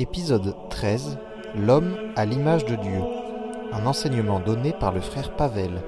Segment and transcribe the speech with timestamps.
[0.00, 1.18] Épisode 13
[1.54, 3.00] L'homme à l'image de Dieu.
[3.70, 5.82] Un enseignement donné par le frère Pavel.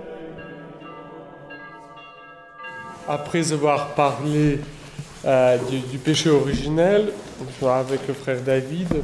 [3.08, 4.60] Après avoir parlé
[5.24, 5.56] euh,
[5.90, 7.10] du, péché originel
[7.62, 9.02] avec le frère David,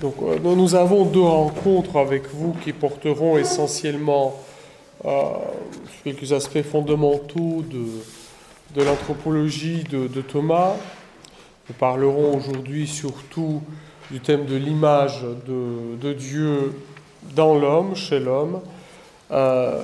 [0.00, 4.34] donc, euh, nous avons deux rencontres avec vous qui porteront essentiellement
[5.04, 5.10] euh,
[6.02, 7.62] quelques aspects fondamentaux
[8.74, 10.74] de, l'anthropologie de Thomas.
[11.68, 13.62] Nous parlerons aujourd'hui surtout
[14.10, 16.74] du thème de l'image de, Dieu
[17.36, 18.60] dans l'homme, chez l'homme.
[19.30, 19.80] Euh,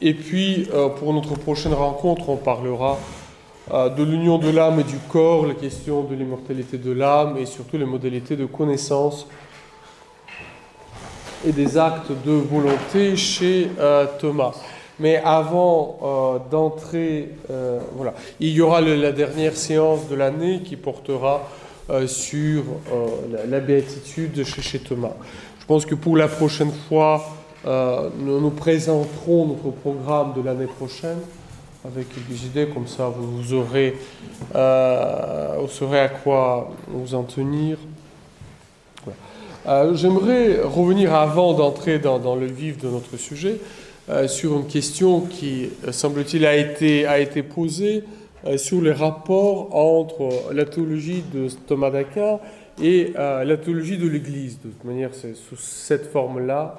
[0.00, 2.98] et puis, euh, pour notre prochaine rencontre, on parlera
[3.72, 7.46] euh, de l'union de l'âme et du corps, la question de l'immortalité de l'âme et
[7.46, 9.26] surtout les modalités de connaissance
[11.44, 13.70] et des actes de volonté chez
[14.18, 14.54] Thomas.
[14.98, 17.30] Mais avant d'entrer,
[17.94, 21.48] voilà, il y aura la dernière séance de l'année qui portera
[22.06, 25.14] sur euh, la, béatitude chez, chez, Thomas.
[25.60, 27.24] Je pense que pour la prochaine fois,
[27.66, 31.18] euh, nous présenterons notre programme de l'année prochaine
[31.84, 33.96] avec quelques idées, comme ça vous, aurez,
[34.52, 37.78] vous saurez à quoi vous en tenir.
[39.94, 43.58] J'aimerais revenir avant d'entrer dans, le vif de notre sujet
[44.26, 50.52] sur une question qui, semble-t-il, a été, a été posée euh, sur les rapports entre
[50.52, 52.38] la théologie de Thomas d'Aquin
[52.80, 54.58] et euh, la théologie de l'Église.
[54.60, 56.78] De toute manière, c'est sous cette forme-là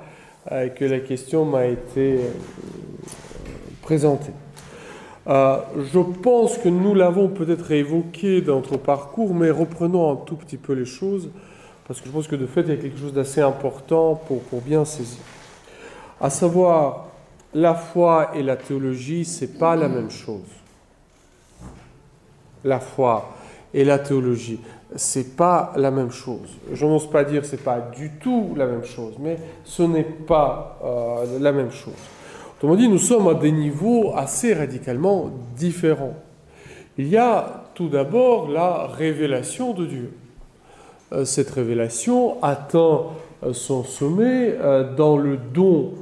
[0.52, 2.20] euh, que la question m'a été
[3.82, 4.32] présentée.
[5.28, 10.58] je pense que nous l'avons peut-être évoqué dans notre parcours, mais reprenons un tout petit
[10.58, 11.30] peu les choses,
[11.88, 14.42] parce que je pense que de fait, il y a quelque chose d'assez important pour,
[14.44, 15.22] pour bien saisir.
[16.22, 17.08] À savoir,
[17.54, 20.59] la foi et la théologie, c'est pas la même chose
[22.64, 23.30] la foi
[23.74, 24.60] et la théologie.
[24.96, 26.58] C'est pas la même chose.
[26.74, 30.80] Je n'ose pas dire c'est pas du tout la même chose, mais ce n'est pas
[30.84, 31.94] euh, la même chose.
[32.58, 36.16] Autrement dit, nous sommes à des niveaux assez radicalement différents.
[36.98, 40.12] Il y a tout d'abord la révélation de Dieu.
[41.14, 43.04] Euh, cette révélation atteint
[43.44, 44.58] euh, son sommet
[44.98, 45.94] dans le don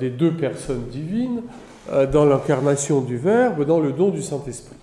[0.00, 1.42] des deux personnes divines,
[2.12, 4.74] dans l'incarnation du Verbe, dans le don du Saint-Esprit.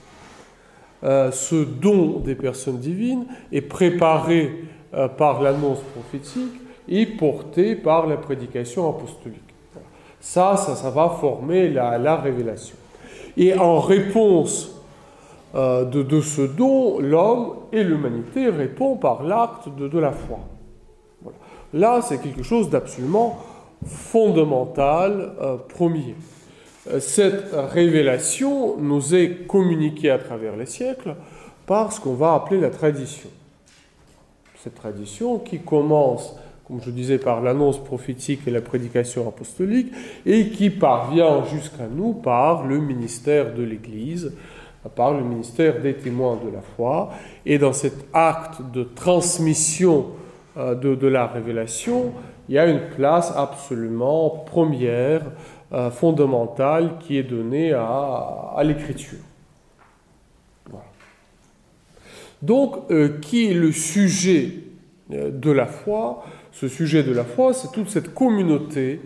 [1.03, 4.63] Euh, ce don des personnes divines est préparé
[4.93, 6.53] euh, par l'annonce prophétique
[6.87, 9.41] et porté par la prédication apostolique.
[10.19, 12.77] Ça, ça, ça va former la, révélation.
[13.37, 14.81] Et en réponse
[15.53, 20.39] euh, de, ce don, l'homme et l'humanité répondent par l'acte de, la foi.
[21.73, 23.37] Là, c'est quelque chose d'absolument
[23.85, 25.33] fondamental,
[25.67, 26.15] premier.
[26.91, 31.15] Euh, cette révélation nous est communiquée à travers les siècles
[31.65, 33.29] par ce qu'on va appeler la tradition.
[34.63, 36.35] Cette tradition qui commence,
[36.67, 39.91] comme je disais, par l'annonce prophétique et la prédication apostolique,
[40.25, 44.33] et qui parvient jusqu'à nous par le ministère de l'Église,
[44.95, 47.11] par le ministère des témoins de la foi.
[47.45, 50.07] Et dans cet acte de transmission
[50.57, 52.13] euh, de, de la révélation,
[52.47, 55.23] il y a une place absolument première
[55.73, 59.19] euh, fondamentale qui est donnée à, l'écriture.
[62.41, 64.51] Donc, euh, qui est le sujet
[65.11, 66.23] euh, de la foi?
[66.51, 69.01] Ce sujet de la foi, c'est toute cette communauté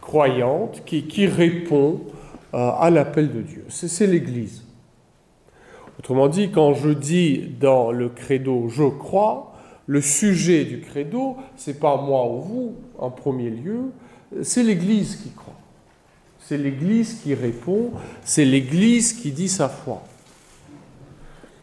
[0.00, 2.00] croyante qui, qui répond
[2.52, 3.64] à l'appel de Dieu.
[3.68, 4.64] C'est l'Église.
[5.98, 9.52] Autrement dit, quand je dis dans le credo je crois,
[9.86, 13.90] le sujet du credo, c'est pas moi ou vous en premier lieu,
[14.42, 15.47] c'est l'Église qui croit.
[16.48, 17.90] C'est l'Église qui répond,
[18.24, 20.02] c'est l'Église qui dit sa foi.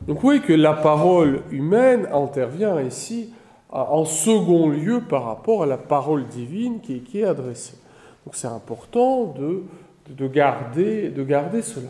[0.06, 3.32] Donc vous voyez que la parole humaine intervient ici
[3.72, 7.78] en second lieu par rapport à la parole divine qui, est adressée.
[8.28, 9.64] Donc c'est important de,
[10.08, 11.90] de, garder, de garder cela.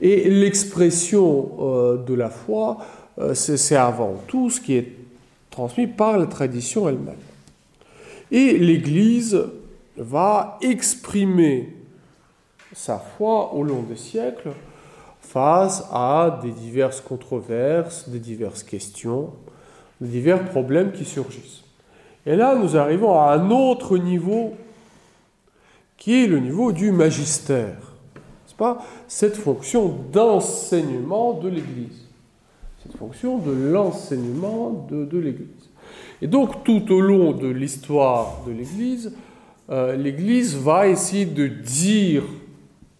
[0.00, 2.78] Et l'expression euh, de la foi,
[3.20, 4.96] euh, c'est avant tout ce qui est
[5.48, 7.14] transmis par la tradition elle-même.
[8.32, 9.40] Et l'Église
[9.96, 11.76] va exprimer
[12.72, 14.50] sa foi au long des siècles
[15.20, 19.30] face à des diverses controverses, des diverses questions,
[20.00, 21.62] des divers problèmes qui surgissent.
[22.26, 24.54] Et là, nous arrivons à un autre niveau
[25.96, 27.76] qui est le niveau du magistère.
[28.46, 28.84] C'est pas?
[29.06, 32.06] Cette fonction d'enseignement de l'Église.
[32.82, 35.68] Cette fonction de l'enseignement de, l'Église.
[36.22, 39.12] Et donc, tout au long de l'histoire de l'Église,
[39.68, 42.24] euh, l'Église va essayer de dire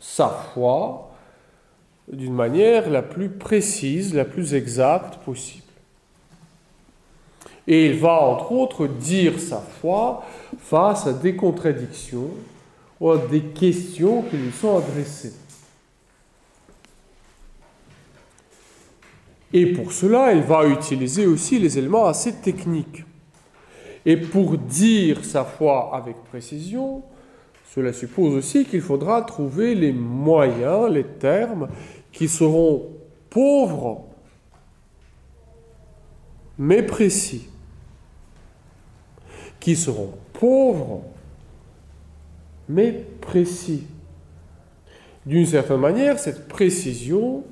[0.00, 1.12] sa foi
[2.10, 5.62] d'une manière la plus précise, la plus exacte possible.
[7.68, 10.24] Et il va, entre autres, dire sa foi
[10.58, 12.30] face à des contradictions
[12.98, 15.34] ou à des questions qui lui sont adressées.
[19.52, 23.04] Et pour cela, il va utiliser aussi les éléments assez techniques.
[24.06, 27.02] Et pour dire sa foi avec précision,
[27.74, 31.68] cela suppose aussi qu'il faudra trouver les moyens, les termes
[32.10, 32.88] qui seront
[33.28, 34.06] pauvres
[36.58, 37.48] mais précis,
[39.60, 41.02] qui seront pauvres
[42.68, 43.86] mais précis.
[45.24, 47.44] D'une certaine manière, cette précision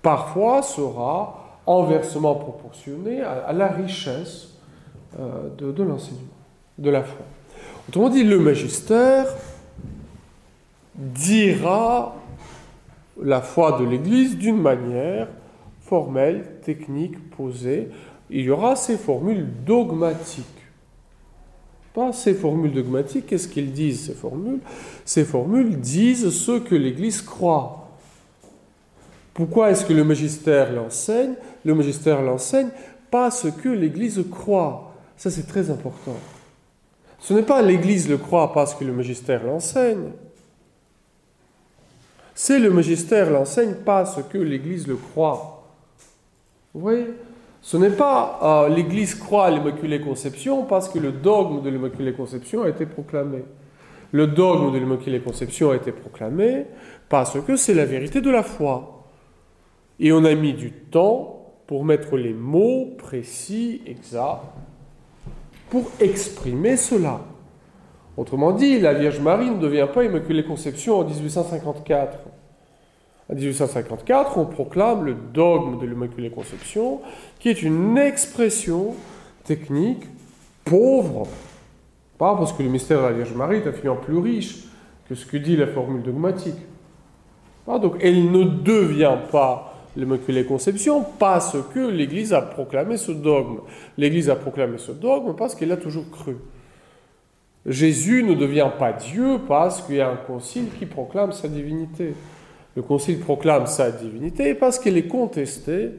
[0.00, 4.54] parfois sera inversement proportionnée à, la richesse
[5.18, 6.32] euh, de l'enseignement,
[6.78, 7.24] de la foi.
[7.88, 9.26] Autrement dit, le magistère
[10.94, 12.16] dira
[13.22, 15.28] la foi de l'Église d'une manière
[15.82, 17.88] formelle, technique, posée.
[18.30, 20.44] Il y aura ces formules dogmatiques.
[21.92, 24.60] Pas ces formules dogmatiques, qu'est-ce qu'ils disent ces formules?
[25.04, 27.90] Ces formules disent ce que l'Église croit.
[29.32, 31.34] Pourquoi est-ce que le magistère l'enseigne?
[31.64, 32.70] Le magistère l'enseigne
[33.10, 34.92] pas ce que l'Église croit.
[35.16, 36.16] Ça c'est très important.
[37.24, 40.10] Ce n'est pas l'Église le croit parce que le magistère l'enseigne.
[42.34, 45.64] C'est le magistère l'enseigne parce que l'Église le croit.
[46.74, 47.06] Vous voyez?
[47.62, 52.12] Ce n'est pas euh, l'Église croit à l'Immaculée Conception parce que le dogme de l'Immaculée
[52.12, 53.42] Conception a été proclamé.
[54.12, 56.66] Le dogme de l'Immaculée Conception a été proclamé
[57.08, 59.06] parce que c'est la vérité de la foi.
[59.98, 64.42] Et on a mis du temps pour mettre les mots précis, exacts,
[65.74, 67.20] pour exprimer cela.
[68.16, 72.16] Autrement dit, la Vierge Marie ne devient pas Immaculée Conception en 1854.
[73.28, 77.00] En 1854, on proclame le dogme de l'Immaculée Conception,
[77.40, 78.94] qui est une expression
[79.42, 80.04] technique
[80.64, 81.26] pauvre,
[82.18, 84.68] pas parce que le mystère de la Vierge Marie est infiniment plus riche
[85.08, 86.54] que ce que dit la formule dogmatique.
[87.66, 93.60] donc elle ne devient pas l'Immaculée Conception parce que l'Église a proclamé ce dogme.
[93.96, 96.36] L'Église a proclamé ce dogme parce qu'elle a toujours cru.
[97.66, 102.14] Jésus ne devient pas Dieu parce qu'il y a un concile qui proclame sa divinité.
[102.76, 105.92] Le concile proclame sa divinité parce qu'elle est contestée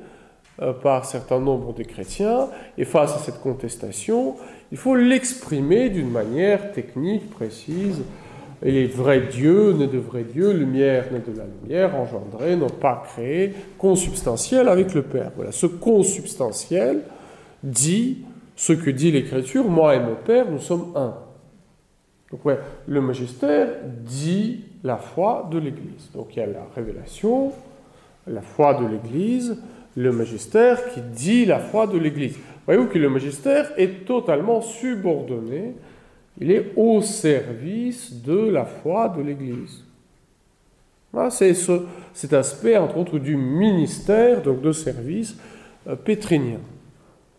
[0.62, 2.47] euh, par un certain nombre de chrétiens,
[2.77, 4.36] et face à cette contestation,
[4.71, 8.03] il faut l'exprimer d'une manière technique, précise,
[8.63, 12.69] il est vrai Dieu, né de vrai Dieu, lumière, né de la lumière, engendré, non
[12.69, 15.31] pas créé, consubstantiel avec le Père.
[15.36, 17.02] Voilà, ce consubstantiel
[17.63, 18.19] dit
[18.56, 21.16] ce que dit l'Écriture, moi et mon Père, nous sommes un.
[22.31, 26.10] Donc ouais, le magistère dit la foi de l'Église.
[26.13, 27.52] Donc il y a la révélation,
[28.28, 29.57] la foi de l'Église,
[29.96, 32.38] le magistère qui dit la foi de l'Église.
[32.66, 35.75] Voyez-vous que le magistère est totalement subordonné
[36.39, 39.83] il est au service de la foi de l'Église.
[41.29, 41.53] C'est
[42.13, 45.37] cet aspect, entre autres, du ministère, donc de service
[45.87, 46.59] euh, pétrinien.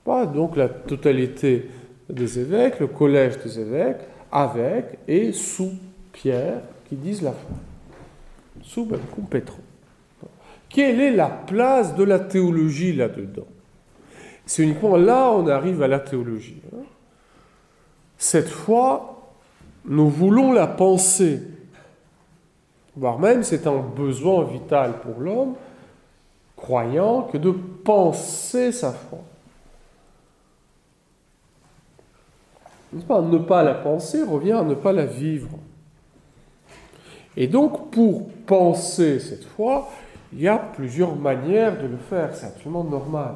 [0.07, 1.69] Donc la totalité
[2.09, 4.01] des évêques, le collège des évêques,
[4.31, 5.73] avec et sous
[6.13, 7.57] Pierre, qui disent la foi.
[8.63, 9.59] Sous Petro.
[10.69, 13.47] Quelle est la place de la théologie là-dedans?
[14.45, 16.63] C'est uniquement là on arrive à la théologie.
[16.73, 16.83] Hein.
[18.19, 19.23] Cette foi,
[19.85, 21.43] nous voulons la penser,
[22.97, 25.55] voire même c'est un besoin vital pour l'homme,
[26.57, 29.19] croyant, que de penser sa foi.
[32.93, 35.51] Ne pas la penser revient à ne pas la vivre.
[37.37, 39.91] Et donc, pour penser cette foi,
[40.33, 43.35] il y a plusieurs manières de le faire, c'est absolument normal.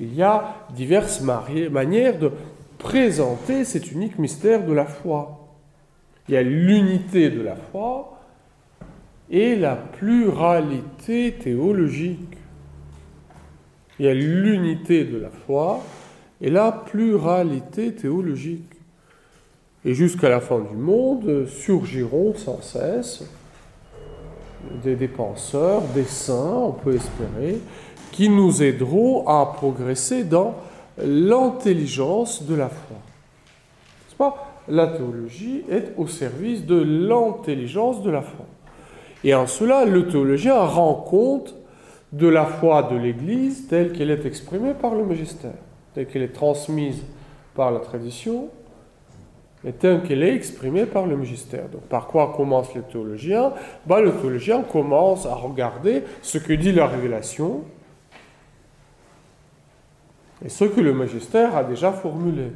[0.00, 2.32] Il y a diverses manières de
[2.78, 5.48] présenter cet unique mystère de la foi.
[6.28, 8.20] Il y a l'unité de la foi
[9.30, 12.38] et la pluralité théologique.
[13.98, 15.82] Il y a l'unité de la foi
[16.40, 18.74] et la pluralité théologique.
[19.84, 23.24] Et jusqu'à la fin du monde surgiront sans cesse
[24.82, 27.58] des, penseurs, des saints, on peut espérer,
[28.12, 30.54] qui nous aideront à progresser dans
[30.98, 32.96] l'intelligence de la foi.
[34.16, 34.52] Pas?
[34.68, 38.46] La théologie est au service de l'intelligence de la foi.
[39.22, 41.54] Et en cela, le théologien rend compte
[42.12, 45.54] de la foi de l'Église telle qu'elle est exprimée par le magistère,
[45.94, 47.02] telle qu'elle est transmise
[47.54, 48.48] par la tradition,
[49.66, 51.68] et telle qu'elle est exprimée par le magistère.
[51.70, 53.52] Donc par quoi commence le théologien
[53.86, 57.62] ben, Le théologien commence à regarder ce que dit la révélation,
[60.44, 62.52] et ce que le magistère a déjà formulé.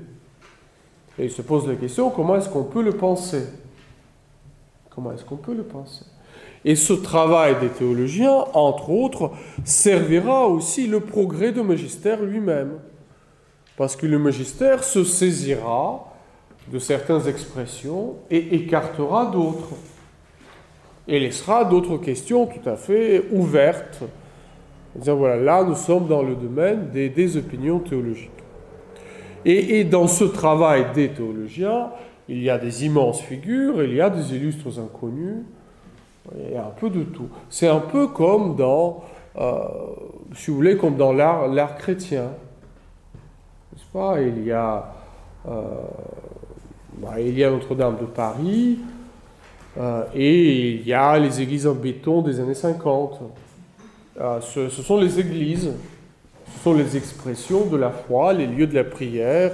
[1.19, 3.45] Et il se pose la question, comment est-ce qu'on peut le penser?
[4.91, 6.05] Comment est-ce qu'on peut le penser?
[6.65, 9.31] Et ce travail des théologiens, entre autres,
[9.65, 12.73] servira aussi le progrès du magistère lui-même.
[13.77, 16.13] Parce que le magistère se saisira
[16.71, 19.71] de certaines expressions et écartera d'autres.
[21.07, 24.03] Et laissera d'autres questions tout à fait ouvertes.
[24.97, 28.31] Disant, voilà, là, nous sommes dans le domaine des, des opinions théologiques.
[29.45, 31.91] Et, dans ce travail des théologiens,
[32.29, 35.45] il y a des immenses figures, il y a des illustres inconnus,
[36.37, 37.29] il y a un peu de tout.
[37.49, 39.05] C'est un peu comme dans,
[39.39, 39.63] euh,
[40.35, 42.25] si vous voulez, comme dans l'art chrétien.
[43.73, 44.21] N'est-ce pas?
[44.21, 44.93] Il y a,
[45.49, 45.63] euh,
[46.99, 48.81] bah, a Notre-Dame de Paris,
[49.79, 53.21] euh, et il y a les églises en béton des années 50.
[54.21, 55.73] Euh, ce, sont les églises,
[56.55, 59.53] ce sont les expressions de la foi, les lieux de la prière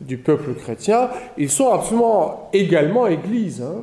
[0.00, 1.10] du peuple chrétien.
[1.36, 3.62] Ils sont absolument également églises.
[3.62, 3.82] Hein.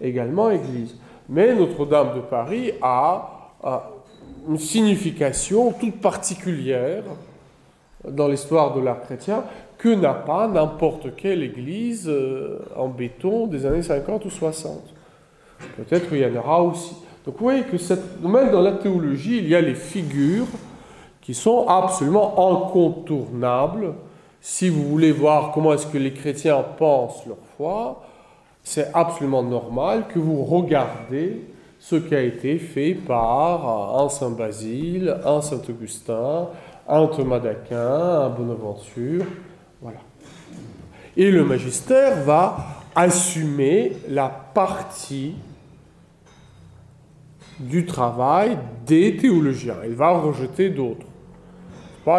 [0.00, 0.96] également églises.
[1.28, 3.90] Mais Notre-Dame de Paris a, a,
[4.48, 7.04] une signification toute particulière
[8.08, 9.44] dans l'histoire de l'art chrétien
[9.78, 14.78] que n'a pas n'importe quelle église euh, en béton des années 50 ou 60.
[15.76, 16.96] Peut-être qu'il y en aura aussi.
[17.24, 17.76] Donc vous voyez que
[18.26, 20.46] même dans la théologie, il y a les figures
[21.20, 23.94] qui sont absolument incontournables.
[24.40, 28.02] Si vous voulez voir comment est-ce que les chrétiens pensent leur foi,
[28.62, 31.42] c'est absolument normal que vous regardez
[31.78, 36.48] ce qui a été fait par un Saint Basile, un Saint Augustin,
[36.88, 39.24] un Thomas d'Aquin, un Bonaventure,
[39.80, 39.98] voilà.
[41.16, 42.56] Et le magistère va
[42.94, 45.34] assumer la partie
[47.60, 49.76] du travail des théologiens.
[49.86, 51.06] Il va rejeter d'autres.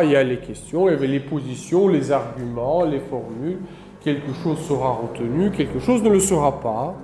[0.03, 3.59] Il y a les questions, il y avait les positions, les arguments, les formules.
[4.01, 6.95] Quelque chose sera retenu, quelque chose ne le sera pas.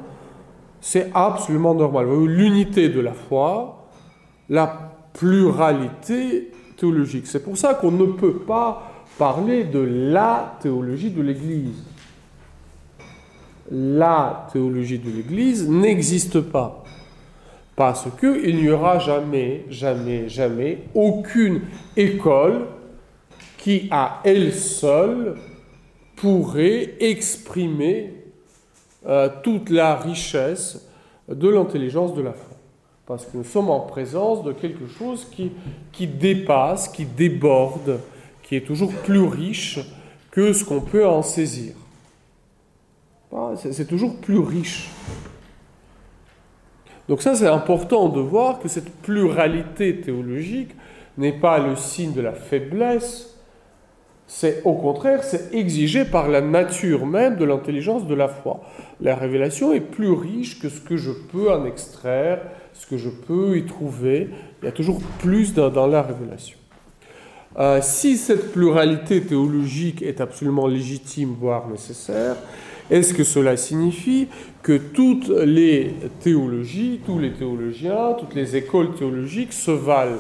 [0.79, 2.07] C'est absolument normal.
[2.25, 3.87] L'unité de la foi,
[4.47, 7.27] la pluralité théologique.
[7.27, 11.83] C'est pour ça qu'on ne peut pas parler de la théologie de l'Église.
[13.69, 16.83] La théologie de l'Église n'existe pas.
[17.77, 21.61] Parce qu'il n'y aura jamais, jamais, jamais aucune
[21.95, 22.65] école
[23.59, 25.37] qui, à elle seule,
[26.15, 28.15] pourrait exprimer
[29.05, 30.89] euh, toute la richesse
[31.29, 32.57] de l'intelligence de la foi.
[33.05, 35.51] Parce que nous sommes en présence de quelque chose qui,
[35.91, 37.99] qui dépasse, qui déborde,
[38.41, 39.79] qui est toujours plus riche
[40.31, 41.73] que ce qu'on peut en saisir.
[43.55, 44.89] C'est toujours plus riche.
[47.09, 50.71] Donc ça, c'est important de voir que cette pluralité théologique
[51.17, 53.37] n'est pas le signe de la faiblesse,
[54.27, 58.59] c'est au contraire, c'est exigé par la nature même de l'intelligence de la foi.
[58.99, 62.41] La révélation est plus riche que ce que je peux en extraire,
[62.73, 64.29] ce que je peux y trouver.
[64.61, 66.57] Il y a toujours plus dans, la révélation.
[67.57, 72.35] Euh, si cette pluralité théologique est absolument légitime, voire nécessaire,
[72.89, 74.27] est-ce que cela signifie
[74.63, 80.17] que toutes les théologies, tous les théologiens, toutes les écoles théologiques se valent?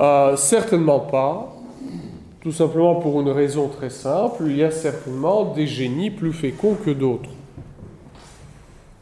[0.00, 1.54] Euh, Certainement pas,
[2.40, 6.76] tout simplement pour une raison très simple, il y a certainement des génies plus féconds
[6.84, 7.30] que d'autres.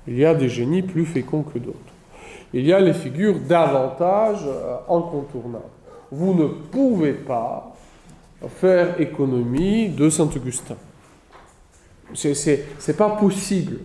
[0.07, 1.79] Il y a des génies plus féconds que d'autres.
[2.53, 5.63] Il y a les figures davantage euh, incontournables
[6.13, 7.75] vous ne pouvez pas
[8.61, 10.77] faire économie de Saint-Augustin.
[12.15, 13.79] C'est pas possible.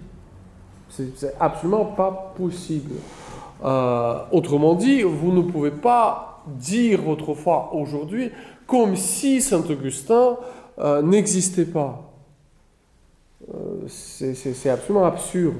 [0.89, 2.95] C'est absolument pas possible.
[3.63, 8.31] Euh, autrement dit, vous ne pouvez pas dire autrefois, aujourd'hui,
[8.65, 10.37] comme si Saint-Augustin
[10.79, 12.11] euh, n'existait pas.
[13.53, 15.55] Euh, c'est absolument absurde.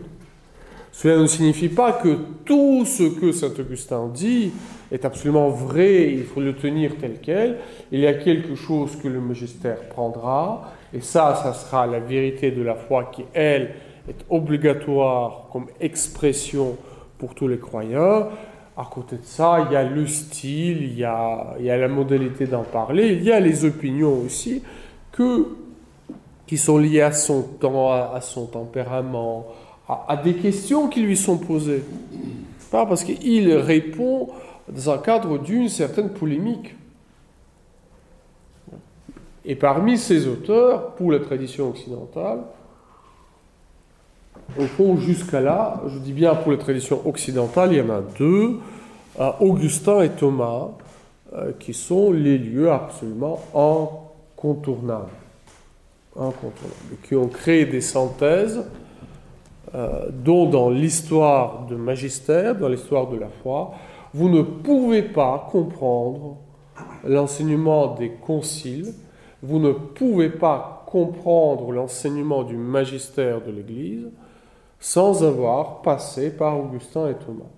[0.91, 4.51] Cela ne signifie pas que tout ce que Saint-Augustin dit
[4.91, 7.59] est absolument vrai, il faut le tenir tel quel.
[7.91, 12.51] Il y a quelque chose que le magistère prendra, et ça, ça sera la vérité
[12.51, 13.75] de la foi qui, elle,
[14.07, 16.77] est obligatoire comme expression
[17.17, 18.29] pour tous les croyants.
[18.77, 22.63] À côté de ça, il y a le style, il y a, la modalité d'en
[22.63, 24.61] parler, il y a les opinions aussi
[26.45, 29.47] qui sont liées à son temps, à, son tempérament,
[29.89, 31.83] à, des questions qui lui sont posées.
[32.69, 34.29] Parce qu'il répond
[34.69, 36.76] dans un cadre d'une certaine polémique.
[39.49, 42.39] Et parmi ces auteurs, pour la tradition occidentale,
[44.59, 48.01] au fond, jusqu'à là, je dis bien pour la tradition occidentale, il y en a
[48.01, 48.59] deux,
[49.21, 50.71] euh, Augustin et Thomas,
[51.33, 55.11] euh, qui sont les lieux absolument incontournables,
[56.17, 56.97] incontournables.
[57.03, 58.65] Qui ont créé des synthèses
[59.75, 63.71] euh, dont dans l'histoire de magistère, dans l'histoire de la foi,
[64.13, 66.35] vous ne pouvez pas comprendre
[67.05, 68.93] l'enseignement des conciles,
[69.43, 74.07] vous ne pouvez pas comprendre l'enseignement du magistère de l'Église
[74.79, 77.49] sans avoir passé par Augustin et Thomas.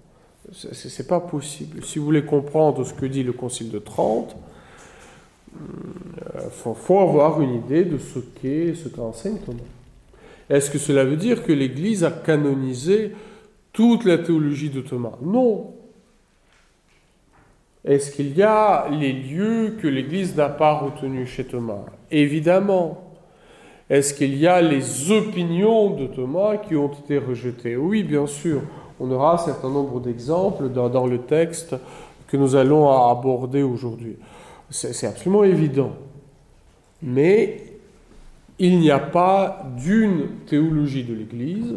[0.51, 1.83] Ce n'est pas possible.
[1.83, 4.36] Si vous voulez comprendre ce que dit le Concile de Trente,
[5.53, 9.59] il euh, faut, avoir une idée de ce qu'est, ce qu'enseigne Thomas.
[10.50, 13.13] Est-ce que cela veut dire que l'Église a canonisé
[13.74, 15.17] toute la théologie de Thomas?
[15.21, 15.74] Non.
[17.86, 21.86] Est-ce qu'il y a les lieux que l'Église n'a pas retenus chez Thomas?
[22.12, 23.05] Évidemment.
[23.89, 27.75] Est-ce qu'il y a les opinions de Thomas qui ont été rejetées?
[27.75, 28.62] Oui, bien sûr.
[29.00, 31.75] On aura un certain nombre d'exemples dans, le texte
[32.27, 34.17] que nous allons aborder aujourd'hui.
[34.69, 35.93] C'est absolument évident.
[37.01, 37.63] Mais
[38.59, 41.75] il n'y a pas d'une théologie de l'Église,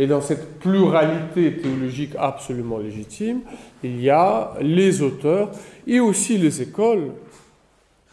[0.00, 3.40] et dans cette pluralité théologique absolument légitime,
[3.84, 5.50] il y a les auteurs
[5.86, 7.12] et aussi les écoles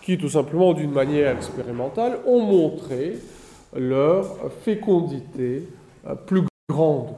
[0.01, 3.13] qui, tout simplement d'une manière expérimentale, ont montré
[3.73, 4.25] leur
[4.65, 5.63] fécondité
[6.05, 7.15] euh, plus grande.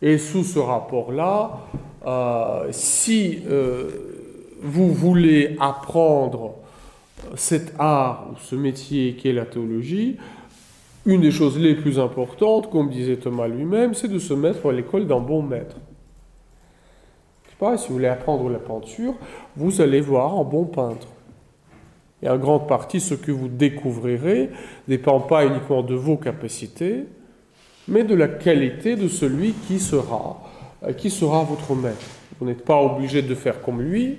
[0.00, 1.60] Et sous ce rapport-là,
[2.06, 3.90] euh, si euh,
[4.62, 6.54] vous voulez apprendre
[7.36, 10.16] cet art ou ce métier qui est la théologie,
[11.06, 14.72] une des choses les plus importantes, comme disait Thomas lui-même, c'est de se mettre à
[14.72, 15.76] l'école d'un bon maître.
[17.60, 19.12] Pas, si vous voulez apprendre la peinture,
[19.54, 21.06] vous allez voir un bon peintre.
[22.22, 24.48] Et en grande partie, ce que vous découvrirez
[24.88, 27.04] dépend pas uniquement de vos capacités,
[27.86, 30.42] mais de la qualité de celui qui sera,
[30.84, 32.06] euh, qui sera votre maître.
[32.38, 34.16] Vous n'êtes pas obligé de faire comme lui,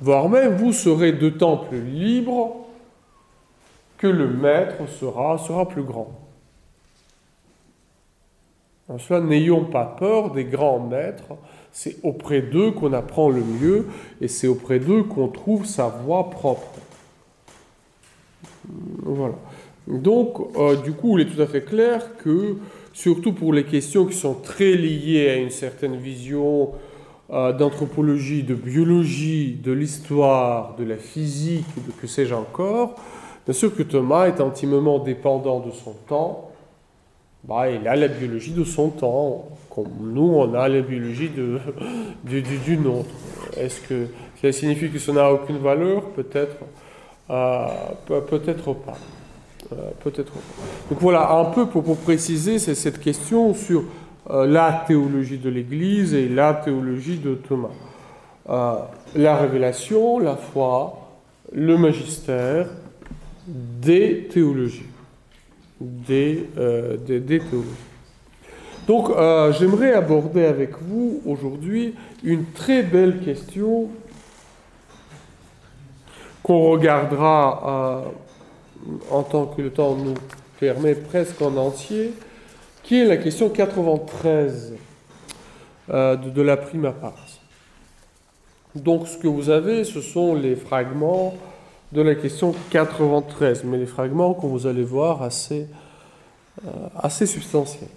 [0.00, 2.65] voire même vous serez d'autant plus libre
[3.98, 5.38] que le maître sera,
[5.68, 6.12] plus grand.
[8.88, 11.36] En cela, n'ayons pas peur des grands maîtres,
[11.72, 13.86] c'est auprès d'eux qu'on apprend le mieux
[14.20, 16.68] et c'est auprès d'eux qu'on trouve sa voie propre.
[19.02, 19.34] Voilà.
[19.88, 22.56] Donc, euh, du coup, il est tout à fait clair que,
[22.92, 26.72] surtout pour les questions qui sont très liées à une certaine vision
[27.30, 32.96] euh, d'anthropologie, de biologie, de l'histoire, de la physique, de que sais-je encore,
[33.46, 36.50] bien sûr que Thomas est intimement dépendant de son temps.
[37.44, 41.60] Bah, il a la biologie de son temps, comme nous, on a la biologie de,
[42.24, 43.08] du, du, nôtre.
[43.56, 44.08] Est-ce que
[44.42, 46.02] ça signifie que ça n'a aucune valeur?
[46.10, 46.56] Peut-être
[47.30, 47.66] euh,
[48.06, 48.96] peut-être pas.
[49.72, 50.40] Euh, peut-être pas.
[50.90, 53.84] Donc voilà, un peu pour, préciser cette question sur
[54.30, 57.70] euh, la théologie de l'Église et la théologie de Thomas.
[59.16, 61.10] La révélation, la foi,
[61.52, 62.68] le magistère,
[63.46, 64.86] des théologies.
[65.80, 67.68] Des, euh, des, théologies.
[68.86, 69.10] Donc
[69.58, 73.88] j'aimerais aborder avec vous aujourd'hui une très belle question
[76.42, 78.04] qu'on regardera
[79.10, 80.14] en tant que le temps nous
[80.58, 82.12] permet presque en entier,
[82.82, 84.74] qui est la question 93
[85.90, 87.14] euh, de, la prima part.
[88.74, 91.34] Donc ce que vous avez, ce sont les fragments
[91.92, 95.66] de la question 93, mais les fragments que vous allez voir assez,
[96.66, 97.90] euh, assez substantiels.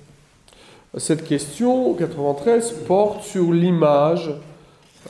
[0.98, 4.32] Cette question 93 porte sur l'image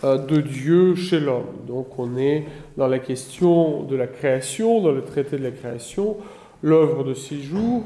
[0.03, 1.47] euh, de Dieu chez l'homme.
[1.67, 2.45] Donc on est
[2.77, 6.17] dans la question de la création, dans le traité de la création,
[6.61, 7.83] l'œuvre de six jours,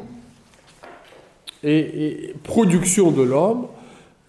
[1.63, 3.67] et, production de l'homme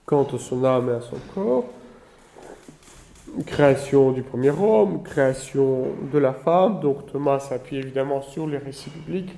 [0.06, 1.64] quant à son âme et à son corps,
[3.42, 8.90] création du premier homme, création de la femme, donc Thomas s'appuie évidemment sur les récits
[8.90, 9.34] bibliques,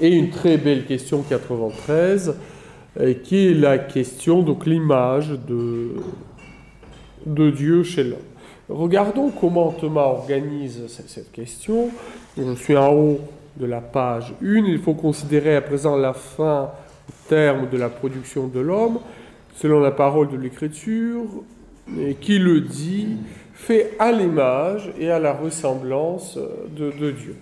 [0.00, 2.34] et une très belle question 93,
[2.98, 5.94] euh, qui est la question, donc l'image de,
[7.50, 8.18] Dieu chez l'homme.
[8.68, 11.90] Regardons comment Thomas organise cette question.
[12.36, 13.20] Je suis en haut
[13.56, 16.70] de la page 1, il faut considérer à présent la fin,
[17.28, 19.00] terme de la production de l'homme,
[19.56, 21.24] selon la parole de l'Écriture,
[22.20, 23.16] qui le dit,
[23.54, 26.38] fait à l'image et à la ressemblance
[26.70, 27.36] de, Dieu.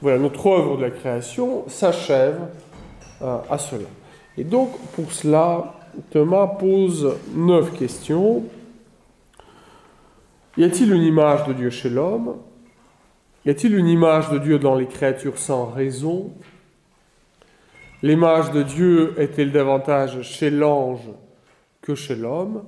[0.00, 2.38] Voilà, notre œuvre de la création s'achève
[3.22, 3.88] euh, à cela.
[4.38, 5.74] Et donc, pour cela,
[6.10, 8.44] Thomas pose neuf questions.
[10.56, 12.36] Y a-t-il une image de Dieu chez l'homme?
[13.44, 16.32] Y a-t-il une image de Dieu dans les créatures sans raison?
[18.02, 21.10] L'image de Dieu est-elle davantage chez l'ange
[21.82, 22.62] que chez l'homme?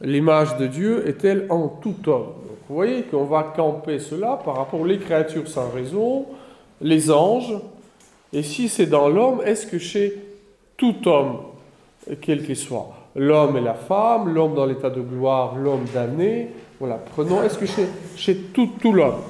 [0.00, 2.32] L'image de Dieu est-elle en tout homme?
[2.68, 6.26] Vous voyez qu'on va camper cela par rapport aux créatures sans raison,
[6.80, 7.54] les anges,
[8.32, 10.16] et si c'est dans l'homme, est-ce que chez
[10.76, 11.38] tout homme,
[12.20, 16.94] quel qu'il soit, l'homme et la femme, l'homme dans l'état de gloire, l'homme damné, voilà,
[16.94, 17.66] prenons, est-ce que
[18.16, 19.20] chez, tout, tout l'homme?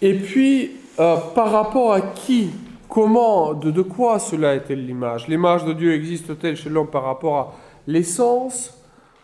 [0.00, 2.50] Et puis, euh, par rapport à qui
[2.90, 5.28] Comment, de, de quoi cela est-elle l'image?
[5.28, 7.52] L'image de Dieu existe-t-elle chez l'homme par rapport à
[7.86, 8.76] l'essence,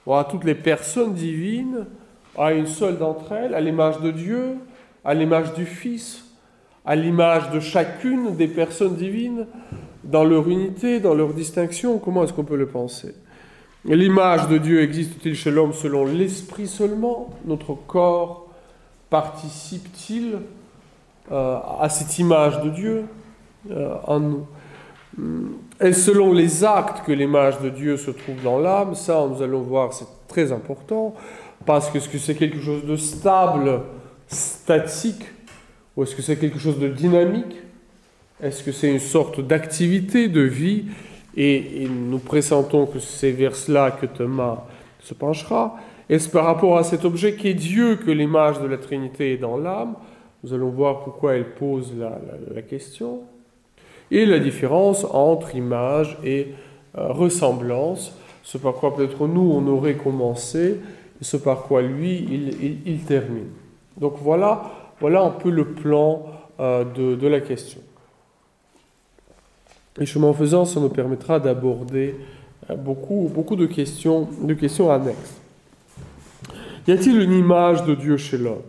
[0.08, 1.86] à toutes les personnes divines,
[2.38, 4.56] à une seule d'entre elles, à l'image de Dieu,
[5.04, 6.24] à l'image du Fils,
[6.84, 9.46] à l'image de chacune des personnes divines,
[10.04, 13.14] dans leur unité, dans leur distinction Comment est-ce qu'on peut le penser?
[13.84, 17.30] L'image de Dieu existe-t-il chez l'homme selon l'esprit seulement?
[17.44, 18.48] Notre corps
[19.10, 20.38] participe-t-il
[21.30, 23.04] euh, à cette image de Dieu
[23.70, 24.46] euh, en nous?
[25.80, 29.60] Et selon les actes que l'image de Dieu se trouve dans l'âme, ça nous allons
[29.60, 31.14] voir, c'est très important,
[31.64, 33.80] parce que est-ce que c'est quelque chose de stable,
[34.26, 35.24] statique,
[35.96, 37.56] ou est-ce que c'est quelque chose de dynamique?
[38.42, 40.84] Est-ce que c'est une sorte d'activité, de vie?
[41.34, 44.64] Et, nous pressentons que c'est vers cela que Thomas
[45.00, 45.76] se penchera.
[46.08, 49.38] Est-ce par rapport à cet objet qui est Dieu que l'image de la Trinité est
[49.38, 49.94] dans l'âme?
[50.44, 53.22] Nous allons voir pourquoi elle pose la question
[54.10, 56.48] et la différence entre image et
[56.98, 60.80] euh, ressemblance, ce par quoi peut-être nous on aurait commencé,
[61.20, 63.48] ce par quoi lui il, termine.
[63.96, 66.26] Donc voilà, voilà un peu le plan
[66.60, 67.80] euh, de, la question.
[70.00, 72.14] Et chemin faisant, ça nous permettra d'aborder
[72.70, 75.40] euh, beaucoup, beaucoup de, questions, de questions annexes.
[76.86, 78.62] Y a-t-il une image de Dieu chez l'homme?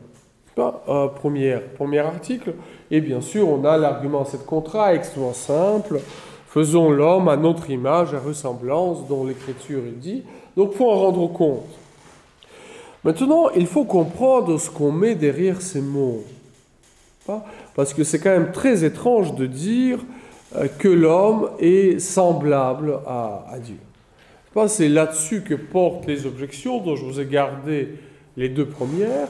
[1.15, 2.53] Première, premier article,
[2.89, 5.99] et bien sûr, on a l'argument cette contrat extrêmement simple.
[6.47, 10.23] Faisons l'homme à notre image, à ressemblance, dont l'Écriture dit.
[10.55, 11.67] Donc, faut en rendre compte.
[13.03, 16.23] Maintenant, il faut comprendre ce qu'on met derrière ces mots.
[17.75, 19.99] Parce que c'est quand même très étrange de dire
[20.55, 23.77] euh, que l'homme est semblable à, Dieu.
[24.67, 27.89] C'est là-dessus que portent les objections dont je vous ai gardé
[28.37, 29.27] les deux premières,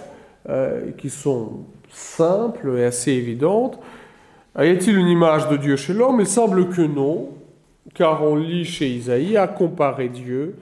[0.47, 1.65] euh, qui sont
[1.97, 3.79] simple et assez évidente.
[4.57, 6.19] Y a-t-il une image de Dieu chez l'homme?
[6.19, 7.29] Il semble que non,
[7.93, 10.55] car on lit chez Isaïe à comparer Dieu.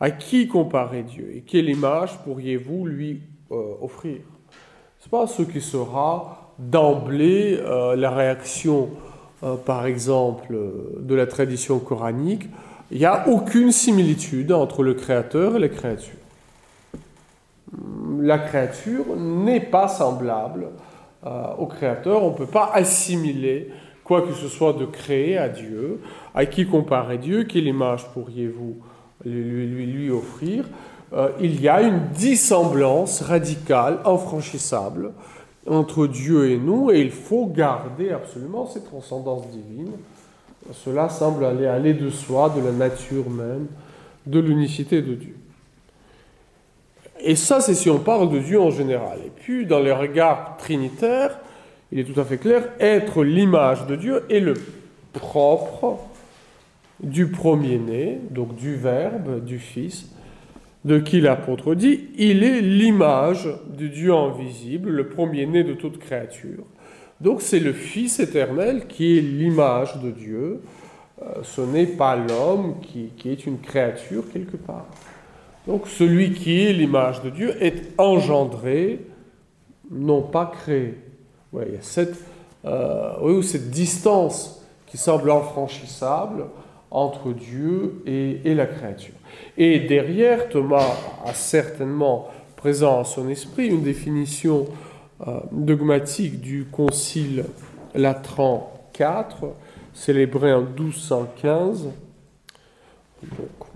[0.00, 1.32] À qui comparer Dieu?
[1.34, 4.20] Et quelle image pourriez-vous lui euh, offrir?
[5.00, 8.90] Ce n'est pas ce qui sera d'emblée euh, la réaction,
[9.42, 10.56] euh, par exemple,
[11.00, 12.48] de la tradition coranique.
[12.90, 16.17] Il n'y a aucune similitude entre le Créateur et la créature
[18.20, 20.68] la créature n'est pas semblable
[21.26, 22.22] euh, au Créateur.
[22.22, 23.70] On ne peut pas assimiler
[24.04, 26.00] quoi que ce soit de créé à Dieu.
[26.34, 27.44] À qui comparer Dieu?
[27.44, 28.76] Quelle image pourriez-vous
[29.24, 30.64] lui, offrir?
[31.12, 35.12] Euh, Il y a une dissemblance radicale, infranchissable,
[35.66, 39.92] entre Dieu et nous, et il faut garder absolument cette transcendance divine.
[40.72, 43.66] Cela semble aller de soi, de la nature même,
[44.26, 45.37] de l'unicité de Dieu.
[47.20, 49.18] Et ça, c'est si on parle de Dieu en général.
[49.26, 51.38] Et puis, dans les regards trinitaires,
[51.90, 54.54] il est tout à fait clair, être l'image de Dieu est le
[55.12, 55.98] propre
[57.00, 60.10] du premier-né, donc du Verbe, du Fils,
[60.84, 66.64] de qui l'apôtre dit, il est l'image du Dieu invisible, le premier-né de toute créature.
[67.20, 70.60] Donc c'est le Fils éternel qui est l'image de Dieu,
[71.20, 74.86] euh, ce n'est pas l'homme qui, qui est une créature quelque part.
[75.68, 79.00] Donc celui qui est l'image de Dieu est engendré,
[79.90, 80.94] non pas créé.
[81.52, 82.16] il y a cette,
[82.64, 86.46] euh, cette distance qui semble infranchissable
[86.90, 89.12] entre Dieu et, la créature.
[89.58, 94.64] Et derrière, Thomas a certainement présent à son esprit une définition
[95.26, 97.44] euh, dogmatique du Concile
[97.94, 99.50] Latran IV,
[99.92, 101.90] célébré en 1215.
[103.22, 103.67] Donc,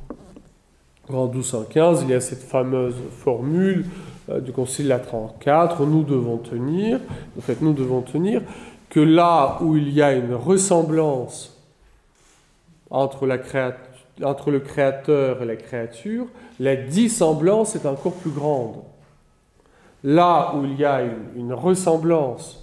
[1.09, 3.87] en 1215, il y a cette fameuse formule
[4.31, 7.01] euh, du Concile la 34, nous devons tenir,
[7.37, 8.43] en fait nous devons tenir
[8.89, 11.59] que là où il y a une ressemblance
[12.91, 13.39] entre, la
[14.23, 16.27] entre le Créateur et la créature,
[16.61, 18.77] la dissemblance est encore plus grande.
[20.05, 21.01] Là où il y a
[21.37, 22.62] une ressemblance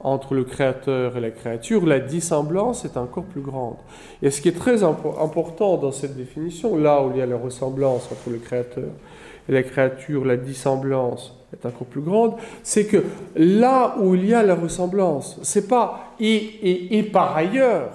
[0.00, 3.76] entre le créateur et la créature, la dissemblance est encore plus grande.
[4.22, 7.36] Et ce qui est très important dans cette définition, là où il y a la
[7.36, 8.90] ressemblance entre le créateur
[9.48, 13.02] et la créature, la dissemblance est encore plus grande, c'est que
[13.34, 17.90] là où il y a la ressemblance, c'est pas et, et, et par ailleurs,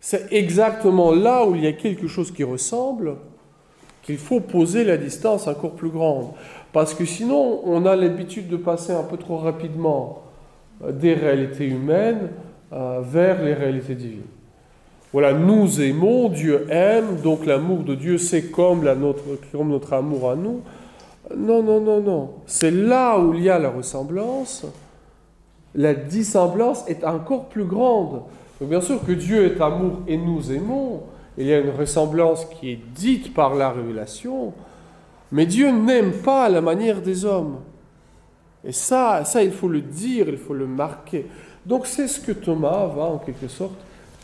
[0.00, 3.16] c'est exactement là où il y a quelque chose qui ressemble
[4.02, 6.30] qu'il faut poser la distance encore plus grande.
[6.72, 10.27] Parce que sinon, on a l'habitude de passer un peu trop rapidement
[10.80, 12.28] des réalités humaines
[12.72, 14.22] euh, vers les réalités divines.
[15.12, 20.30] Voilà, nous aimons, Dieu aime, donc l'amour de Dieu, c'est comme, notre, comme notre amour
[20.30, 20.60] à nous.
[21.34, 22.30] Non, non, non, non.
[22.46, 24.66] C'est là où il y a la ressemblance.
[25.74, 28.22] La dissemblance est encore plus grande.
[28.60, 31.02] bien sûr que Dieu est amour et nous aimons.
[31.38, 34.52] Il y a une ressemblance qui est dite par la révélation.
[35.32, 37.56] Mais Dieu n'aime pas la manière des hommes.
[38.64, 41.26] Et ça, ça, il faut le dire, il faut le marquer.
[41.64, 43.74] Donc c'est ce que Thomas va en quelque sorte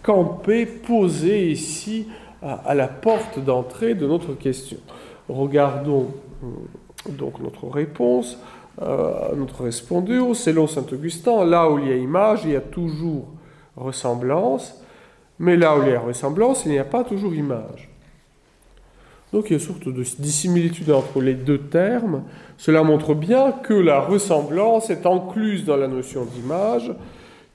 [0.03, 2.09] camper, poser ici
[2.43, 4.77] à, la porte d'entrée de notre question.
[5.29, 6.09] Regardons
[6.43, 6.47] euh,
[7.09, 8.39] donc notre réponse,
[8.83, 12.61] euh, notre respondu, selon saint Augustin, là où il y a image, il y a
[12.61, 13.29] toujours
[13.77, 14.83] ressemblance,
[15.39, 17.94] mais là où il y a ressemblance, il n'y a pas toujours image.
[19.35, 22.23] Donc il y a une sorte de dissimilitude entre les deux termes.
[22.57, 26.93] Cela montre bien que la ressemblance est incluse dans la notion d'image,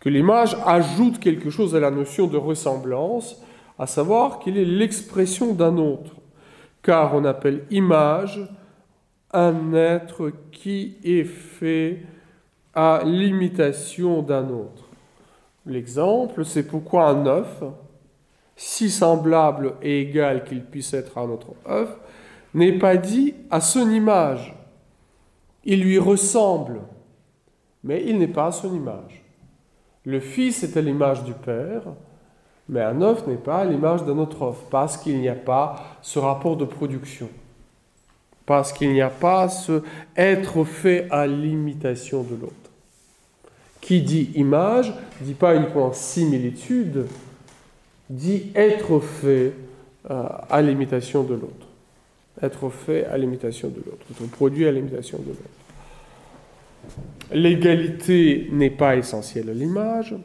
[0.02, 3.42] que l'image ajoute quelque chose à la notion de ressemblance,
[3.78, 6.15] à savoir qu'il est l'expression d'un autre.
[6.84, 8.42] Car on appelle image
[9.32, 12.02] un être qui est fait
[12.76, 14.89] à l'imitation d'un autre.
[15.65, 17.63] L'exemple, c'est pourquoi un œuf,
[18.62, 21.95] si semblable et égal qu'il puisse être à notre œuf,
[22.54, 24.54] n'est pas dit à son image.
[25.63, 26.82] Il lui ressemble,
[27.86, 29.24] mais il n'est pas à son image.
[30.04, 31.84] Le Fils est à l'image du Père,
[32.67, 35.98] mais un œuf n'est pas à l'image d'un autre œuf, parce qu'il n'y a pas
[36.02, 37.30] ce rapport de production,
[38.45, 39.84] parce qu'il n'y a pas ce
[40.17, 42.56] être fait à l'imitation de l'autre.
[43.80, 47.06] Qui dit image, dit pas uniquement similitude,
[48.10, 49.54] dit être fait
[50.10, 51.67] euh, à l'imitation de l'autre.
[52.41, 55.41] Être fait à l'imitation de l'autre, être produit à l'imitation de l'autre.
[57.32, 60.15] L'égalité n'est pas essentielle à l'image.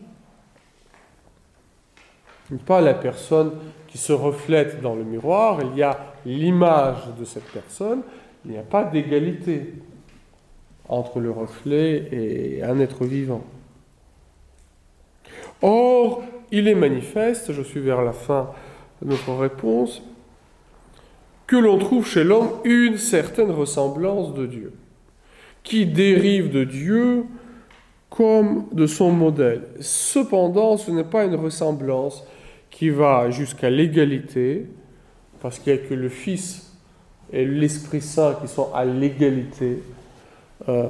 [2.66, 3.52] Pas la personne
[3.88, 8.02] qui se reflète dans le miroir, il y a l'image de cette personne,
[8.44, 9.74] il n'y a pas d'égalité
[10.88, 13.42] entre le reflet et un être vivant.
[15.62, 16.22] Or,
[16.54, 18.50] il est manifeste, je suis vers la fin
[19.02, 20.02] de notre réponse,
[21.48, 24.72] que l'on trouve chez l'homme une certaine ressemblance de Dieu,
[25.64, 27.24] qui dérive de Dieu
[28.08, 29.62] comme de son modèle.
[29.80, 32.24] Cependant, ce n'est pas une ressemblance
[32.70, 34.66] qui va jusqu'à l'égalité,
[35.40, 36.72] parce qu'il n'y a que le Fils
[37.32, 39.78] et l'Esprit Saint qui sont à l'égalité.
[40.68, 40.88] Euh,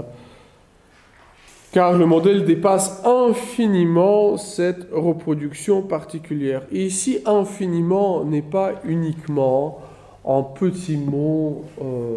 [1.75, 6.63] car le modèle dépasse infiniment cette reproduction particulière.
[6.71, 9.81] Et ici, infiniment n'est pas uniquement
[10.23, 12.17] en petits mots euh,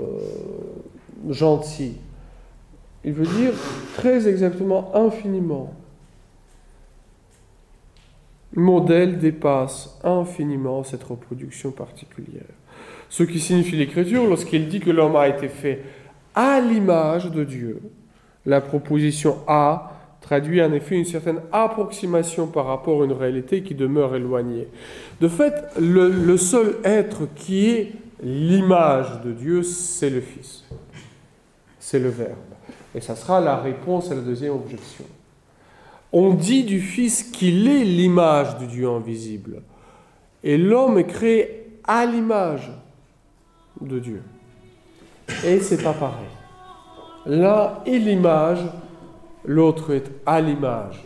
[1.27, 1.97] gentils.
[3.03, 3.53] Il veut dire
[3.95, 5.73] très exactement infiniment.
[8.51, 12.53] Le modèle dépasse infiniment cette reproduction particulière.
[13.09, 15.81] Ce qui signifie l'écriture lorsqu'il dit que l'homme a été fait
[16.35, 17.81] à l'image de Dieu
[18.47, 23.75] la proposition A traduit en effet une certaine approximation par rapport à une réalité qui
[23.75, 24.67] demeure éloignée.
[25.21, 27.91] De fait, le, seul être qui est
[28.23, 30.63] l'image de Dieu, c'est le Fils.
[31.77, 32.35] C'est le Verbe.
[32.95, 35.05] Et ça sera la réponse à la deuxième objection.
[36.13, 39.61] On dit du Fils qu'il est l'image du Dieu invisible.
[40.41, 42.71] Et l'homme est créé à l'image
[43.81, 44.21] de Dieu.
[45.45, 46.36] Et c'est pas pareil.
[47.27, 48.59] L'un est l'image,
[49.43, 51.03] l'autre est à l'image.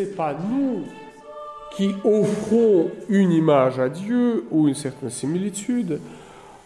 [0.00, 0.84] C'est pas nous
[1.76, 6.00] qui offrons une image à Dieu ou une certaine similitude,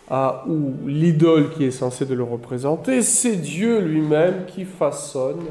[0.09, 5.47] à, ou l'idole qui est censée de le représenter, c'est Dieu lui-même qui façonne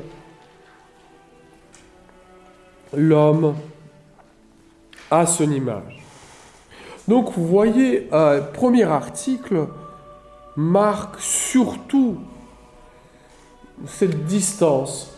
[2.94, 3.56] l'homme
[5.12, 6.02] à son image.
[7.10, 9.68] Donc vous voyez, un premier article
[10.56, 12.18] marque surtout
[13.86, 15.13] cette distance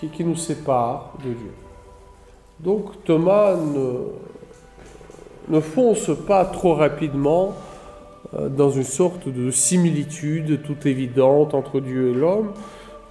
[0.00, 1.52] qui, nous sépare de Dieu.
[2.60, 3.56] Donc Thomas
[5.48, 7.54] ne, fonce pas trop rapidement
[8.34, 12.52] euh, dans une sorte de similitude toute évidente entre Dieu et l'homme,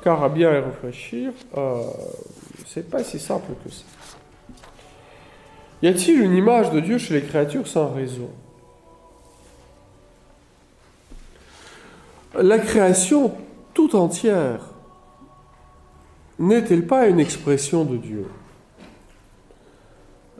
[0.03, 1.81] car à bien y réfléchir, euh,
[2.65, 3.83] c'est pas si simple que ça.
[5.81, 8.29] Y a-t-il une image de Dieu chez les créatures sans raison?
[12.39, 13.33] La création
[13.73, 14.76] tout entière
[16.39, 18.25] n'est-elle pas une expression de Dieu?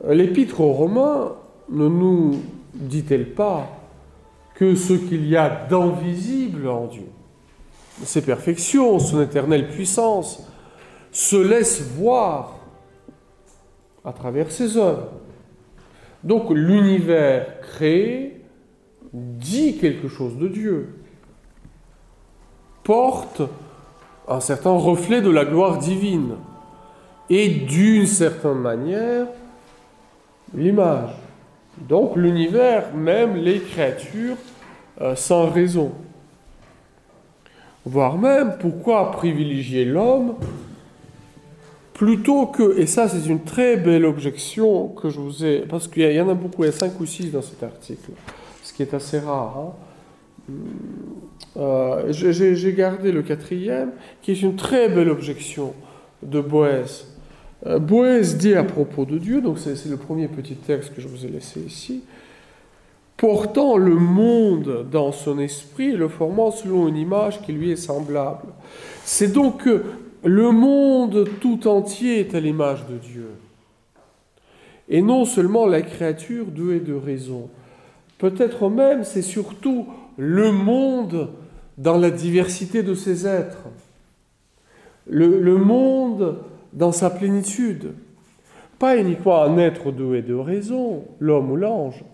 [0.08, 1.34] L'épître aux Romains
[1.70, 2.40] ne nous
[2.74, 3.68] dit-elle pas
[4.54, 7.06] que ce qu'il y a d'invisible en Dieu,
[8.04, 10.46] ses perfections, son éternelle puissance,
[11.10, 12.58] se laisse voir
[14.04, 15.12] à travers ses œuvres.
[16.22, 18.44] Donc l'univers créé
[19.12, 20.94] dit quelque chose de Dieu,
[22.82, 23.42] porte
[24.28, 26.34] un certain reflet de la gloire divine
[27.30, 29.26] et d'une certaine manière
[30.54, 31.10] l'image.
[31.88, 34.36] Donc l'univers, même les créatures,
[35.00, 35.92] euh, sans raison.
[37.84, 40.34] Voire même, pourquoi privilégier l'homme
[41.94, 46.12] plutôt que, et ça c'est une très belle objection que je vous ai, parce qu'il
[46.12, 48.12] y en a beaucoup, il y a cinq ou six dans cet article,
[48.62, 49.56] ce qui est assez rare.
[49.58, 49.87] Hein.
[51.56, 53.90] Euh, J'ai gardé le quatrième,
[54.22, 55.74] qui est une très belle objection
[56.22, 57.06] de Boès.
[57.66, 61.08] Euh, Boès dit à propos de Dieu, donc c'est le premier petit texte que je
[61.08, 62.02] vous ai laissé ici,
[63.16, 67.76] portant le monde dans son esprit et le formant selon une image qui lui est
[67.76, 68.46] semblable.
[69.04, 69.82] C'est donc que
[70.24, 73.30] le monde tout entier est à l'image de Dieu.
[74.88, 77.50] Et non seulement la créature douée de raison.
[78.18, 79.86] Peut-être même c'est surtout
[80.18, 81.30] le monde
[81.78, 83.68] dans la diversité de ses êtres.
[85.08, 86.38] Le, monde
[86.74, 87.94] dans sa plénitude.
[88.78, 92.04] Pas uniquement un être doué de raison, l'homme ou l'ange,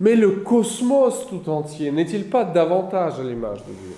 [0.00, 3.96] mais le cosmos tout entier n'est-il pas davantage à l'image de Dieu?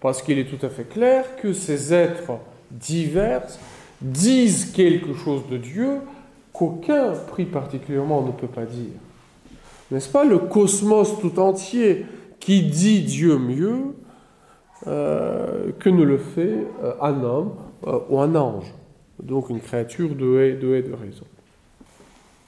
[0.00, 2.38] Parce qu'il est tout à fait clair que ces êtres
[2.70, 3.46] divers
[4.00, 6.00] disent quelque chose de Dieu
[6.52, 8.94] qu'aucun prix particulièrement ne peut pas dire.
[9.90, 10.24] N'est-ce pas?
[10.24, 12.06] Le cosmos tout entier
[12.40, 13.94] qui dit Dieu mieux
[14.86, 17.54] euh, que ne le fait euh, un homme
[17.86, 18.72] euh, ou un ange
[19.22, 21.26] donc une créature de haie, de raison.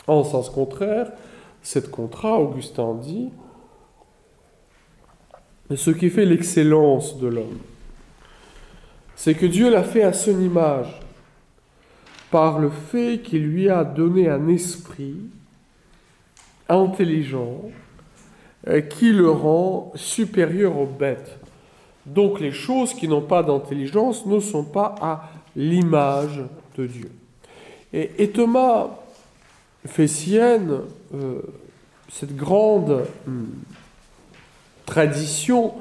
[0.06, 1.10] En sens contraire,
[1.62, 3.28] cette contrat, Augustin dit,
[5.74, 7.58] ce qui fait l'excellence de l'homme,
[9.14, 11.00] c'est que Dieu l'a fait à son image,
[12.30, 15.16] par le fait qu'il lui a donné un esprit
[16.68, 17.62] intelligent
[18.90, 21.38] qui le rend supérieur aux bêtes.
[22.06, 26.42] Donc les choses qui n'ont pas d'intelligence ne sont pas à l'image
[26.76, 27.10] de Dieu.
[27.92, 28.88] Et, Thomas
[29.84, 30.80] fait sienne
[31.14, 31.40] euh,
[32.08, 33.48] cette grande hum,
[34.86, 35.74] tradition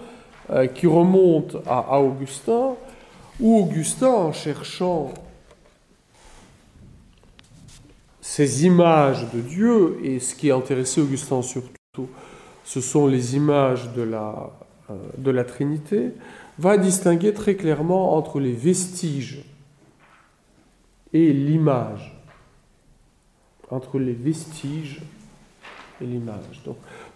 [0.49, 2.75] euh, qui remonte à, Augustin,
[3.39, 5.13] où Augustin, en cherchant
[8.21, 12.09] ces images de Dieu, et ce qui a intéressé Augustin surtout,
[12.69, 14.51] ce sont les images de la,
[14.91, 16.11] euh, de la Trinité,
[16.59, 19.43] va distinguer très clairement entre les vestiges
[21.11, 22.15] et l'image,
[23.71, 25.01] entre les vestiges
[25.99, 26.61] et l'image.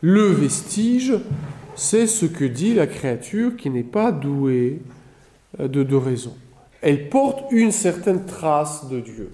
[0.02, 1.14] Le vestige,
[1.76, 4.82] c'est ce que dit la créature qui n'est pas douée
[5.60, 6.36] euh, de, de raison.
[6.82, 9.32] Elle porte une certaine trace de Dieu.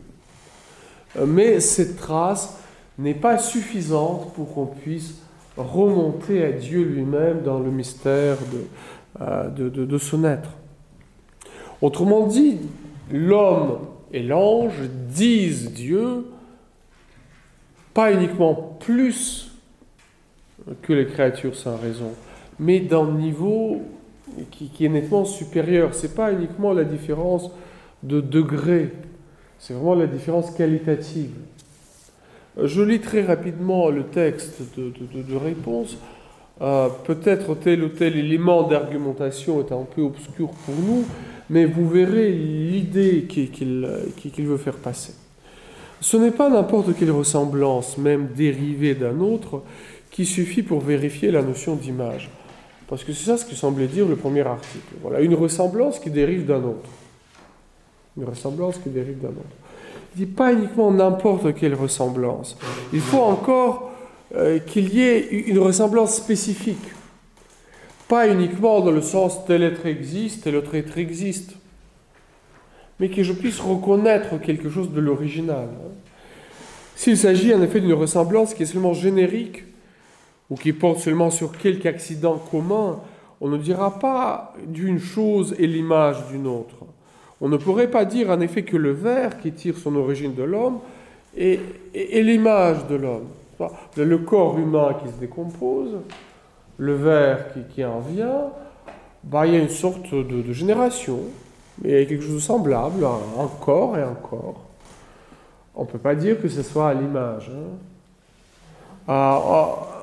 [1.15, 2.57] Euh, mais cette trace
[2.97, 5.21] n'est pas suffisante pour qu'on puisse
[5.59, 10.51] remonter à Dieu lui-même dans le mystère de, euh, de, son être.
[11.81, 12.57] Autrement dit,
[13.11, 13.79] l'homme
[14.13, 14.79] et l'ange
[15.09, 16.25] disent Dieu,
[17.93, 19.51] pas uniquement plus
[20.81, 22.11] que les créatures sans raison,
[22.59, 23.81] mais d'un niveau
[24.51, 25.93] qui, est nettement supérieur.
[25.93, 27.49] Ce n'est pas uniquement la différence
[28.03, 28.93] de degré,
[29.57, 31.31] c'est vraiment la différence qualitative.
[32.63, 35.97] Je lis très rapidement le texte de, réponse.
[36.61, 41.05] Euh, peut-être tel ou tel élément d'argumentation est un peu obscur pour nous,
[41.49, 45.13] mais vous verrez l'idée qu'il veut faire passer.
[46.01, 49.61] Ce n'est pas n'importe quelle ressemblance, même dérivée d'un autre,
[50.11, 52.29] qui suffit pour vérifier la notion d'image.
[52.87, 54.95] Parce que c'est ça ce que semblait dire le premier article.
[55.01, 56.89] Voilà, une ressemblance qui dérive d'un autre.
[58.17, 59.68] Une ressemblance qui dérive d'un autre.
[60.15, 62.57] Il dit pas uniquement n'importe quelle ressemblance.
[62.93, 63.91] Il faut encore
[64.35, 66.93] euh, qu'il y ait une ressemblance spécifique.
[68.07, 71.53] Pas uniquement dans le sens tel être existe, tel autre être existe.
[72.99, 75.69] Mais que je puisse reconnaître quelque chose de l'original.
[76.95, 79.63] S'il s'agit en effet d'une ressemblance qui est seulement générique,
[80.49, 82.99] ou qui porte seulement sur quelque accident commun,
[83.41, 86.75] on ne dira pas d'une chose et l'image d'une autre.
[87.41, 90.43] On ne pourrait pas dire en effet que le verre qui tire son origine de
[90.43, 90.79] l'homme
[91.37, 91.59] est,
[91.93, 93.27] l'image de l'homme.
[93.97, 95.97] Le corps humain qui se décompose,
[96.77, 98.51] le verre qui, en vient,
[99.23, 101.19] bah, il y a une sorte de, génération,
[101.81, 104.65] mais il y a quelque chose de semblable, un, corps et un corps.
[105.75, 107.49] On ne peut pas dire que ce soit à l'image.
[107.53, 107.77] Hein.
[109.07, 109.99] Ah, ah,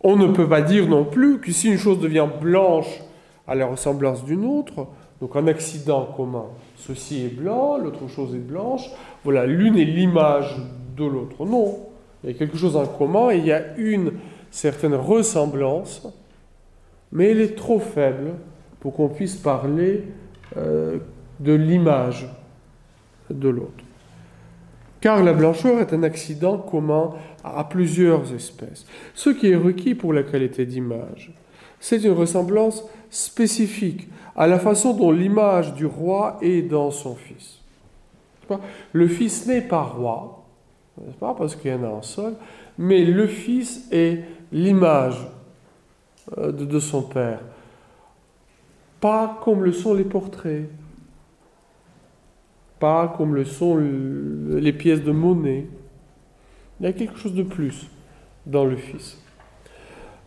[0.00, 3.00] on ne peut pas dire non plus que si une chose devient blanche
[3.46, 4.86] à la ressemblance d'une autre,
[5.22, 8.90] donc un accident commun, ceci est blanc, l'autre chose est blanche,
[9.22, 10.56] voilà, l'une est l'image
[10.96, 11.46] de l'autre.
[11.46, 11.78] Non,
[12.24, 14.14] il y a quelque chose en commun et il y a une
[14.50, 16.08] certaine ressemblance,
[17.12, 18.32] mais elle est trop faible
[18.80, 20.02] pour qu'on puisse parler
[20.56, 20.98] euh,
[21.38, 22.28] de l'image
[23.30, 23.84] de l'autre
[25.00, 27.10] car la blancheur est un accident commun
[27.42, 28.86] à plusieurs espèces.
[29.14, 31.34] Ce qui est requis pour la qualité d'image,
[31.80, 37.58] c'est une ressemblance spécifique à la façon dont l'image du roi est dans son fils.
[38.92, 40.44] Le fils n'est pas roi,
[41.18, 42.34] pas parce qu'il y en a un seul,
[42.76, 45.26] mais le fils est l'image
[46.36, 47.40] euh, de son père.
[49.00, 50.68] Pas comme le sont les portraits,
[52.78, 55.66] pas comme le sont les pièces de monnaie.
[56.80, 57.88] Il y a quelque chose de plus
[58.44, 59.22] dans le Fils.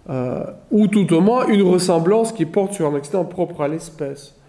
[0.10, 4.40] Euh, ou tout au moins une ressemblance qui porte sur un accident propre à l'espèce.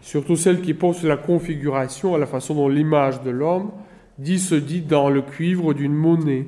[0.00, 3.70] Surtout celle qui porte sur la configuration, à la façon dont l'image de l'homme
[4.18, 6.46] dit se dit dans le cuivre d'une monnaie.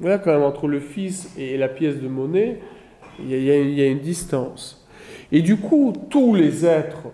[0.00, 2.60] Voilà quand même entre le Fils et la pièce de monnaie,
[3.20, 4.86] il y a une distance.
[5.30, 7.08] Et du coup, tous les êtres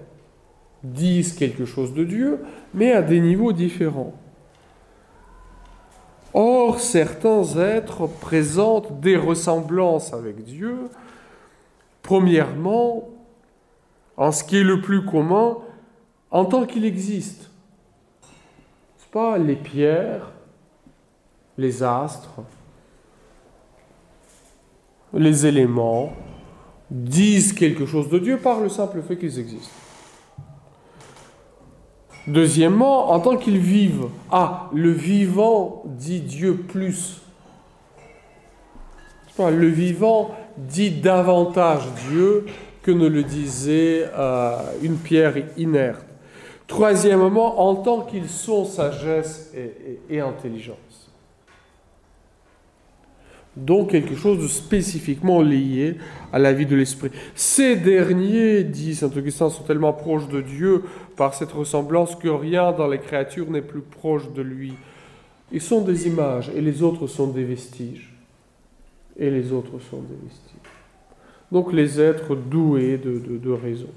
[0.82, 2.38] disent quelque chose de Dieu,
[2.72, 4.14] mais à des niveaux différents.
[6.32, 10.88] Or, certains êtres présentent des ressemblances avec Dieu,
[12.02, 13.08] premièrement,
[14.16, 15.56] en ce qui est le plus commun,
[16.30, 17.50] en tant qu'il existe.
[18.98, 20.30] C'est pas les pierres,
[21.58, 22.42] les astres,
[25.12, 26.12] les éléments
[26.90, 29.74] disent quelque chose de Dieu par le simple fait qu'ils existent.
[32.26, 34.08] Deuxièmement, en tant qu'ils vivent.
[34.30, 37.22] Ah, le vivant dit Dieu plus.
[39.38, 42.44] Le vivant dit davantage Dieu
[42.82, 46.04] que ne le disait euh, une pierre inerte.
[46.66, 49.54] Troisièmement, en tant qu'ils sont sagesse
[50.10, 50.99] et intelligence
[53.57, 55.96] donc quelque chose de spécifiquement lié
[56.32, 57.11] à la vie de l'esprit.
[57.34, 60.84] Ces derniers, dit saint Augustin, sont tellement proches de Dieu
[61.16, 64.74] par cette ressemblance que rien dans les créatures n'est plus proche de lui.
[65.53, 68.12] Ils sont des images et les autres sont des vestiges.
[69.18, 70.72] Et les autres sont des vestiges.
[71.51, 73.88] Donc les êtres doués de, raison.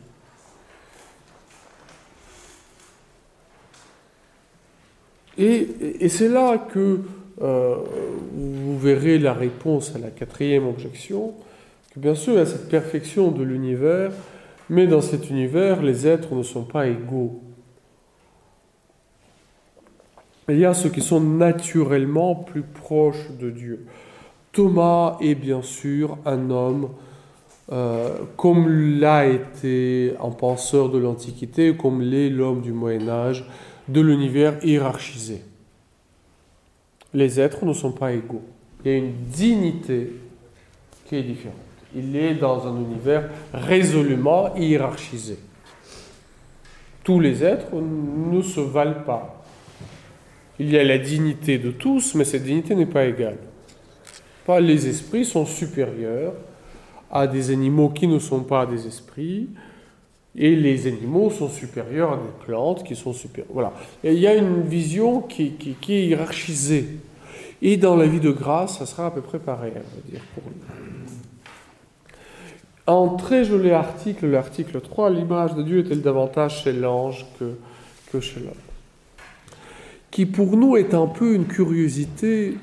[5.37, 5.67] Et,
[5.99, 7.01] et c'est là que
[7.43, 7.75] euh,
[8.33, 11.33] vous verrez la réponse à la quatrième objection,
[11.93, 14.11] que bien sûr il y a cette perfection de l'univers,
[14.69, 17.41] mais dans cet univers, les êtres ne sont pas égaux.
[20.47, 23.85] Il y a ceux qui sont naturellement plus proches de Dieu.
[24.51, 26.89] Thomas est bien sûr un homme
[27.71, 33.45] euh, comme l'a été un penseur de l'Antiquité, comme l'est l'homme du Moyen Âge,
[33.87, 35.43] de l'univers hiérarchisé
[37.13, 38.41] les êtres ne sont pas égaux.
[38.83, 40.11] Il y a une dignité
[41.05, 41.57] qui est différente.
[41.95, 45.37] Il est dans un univers résolument hiérarchisé.
[47.03, 49.43] Tous les êtres ne se valent pas.
[50.59, 53.37] Il y a la dignité de tous, mais cette dignité n'est pas égale.
[54.45, 56.33] Pas les esprits sont supérieurs
[57.11, 59.49] à des animaux qui ne sont pas des esprits,
[60.35, 63.53] et les animaux sont supérieurs à des plantes qui sont supérieures.
[63.53, 63.73] Voilà.
[64.03, 65.53] il y a une vision qui,
[65.89, 66.87] est hiérarchisée.
[67.61, 70.21] Et dans la vie de grâce, ça sera à peu près pareil, on va dire,
[70.33, 70.43] pour
[72.87, 77.53] Un très joli article, l'article 3, l'image de Dieu est-elle davantage chez l'ange que,
[78.11, 78.51] que chez l'homme?
[80.11, 82.57] Qui pour nous est un peu une curiosité,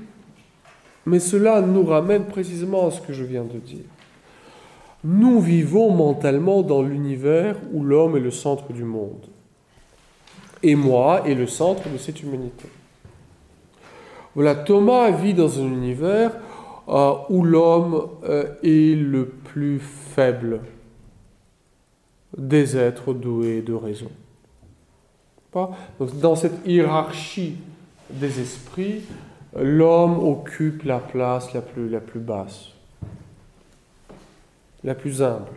[1.06, 3.84] mais cela nous ramène précisément à ce que je viens de dire.
[5.02, 9.26] Nous vivons mentalement dans l'univers où l'homme est le centre du monde.
[10.62, 12.68] Et moi est le centre de cette humanité.
[14.34, 16.32] Voilà, Thomas vit dans un univers
[16.88, 20.60] euh, où l'homme euh, est le plus faible
[22.36, 24.10] des êtres doués de raison.
[25.52, 27.56] Donc, dans cette hiérarchie
[28.08, 29.02] des esprits,
[29.56, 32.68] l'homme occupe la place la plus basse,
[34.84, 35.52] la plus humble.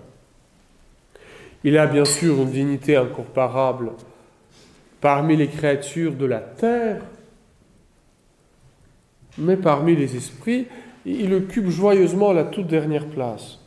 [1.64, 3.92] Il a bien sûr une dignité incomparable
[5.00, 7.02] parmi les créatures de la terre,
[9.38, 10.68] mais parmi les esprits,
[11.06, 13.60] il occupe joyeusement la toute dernière place.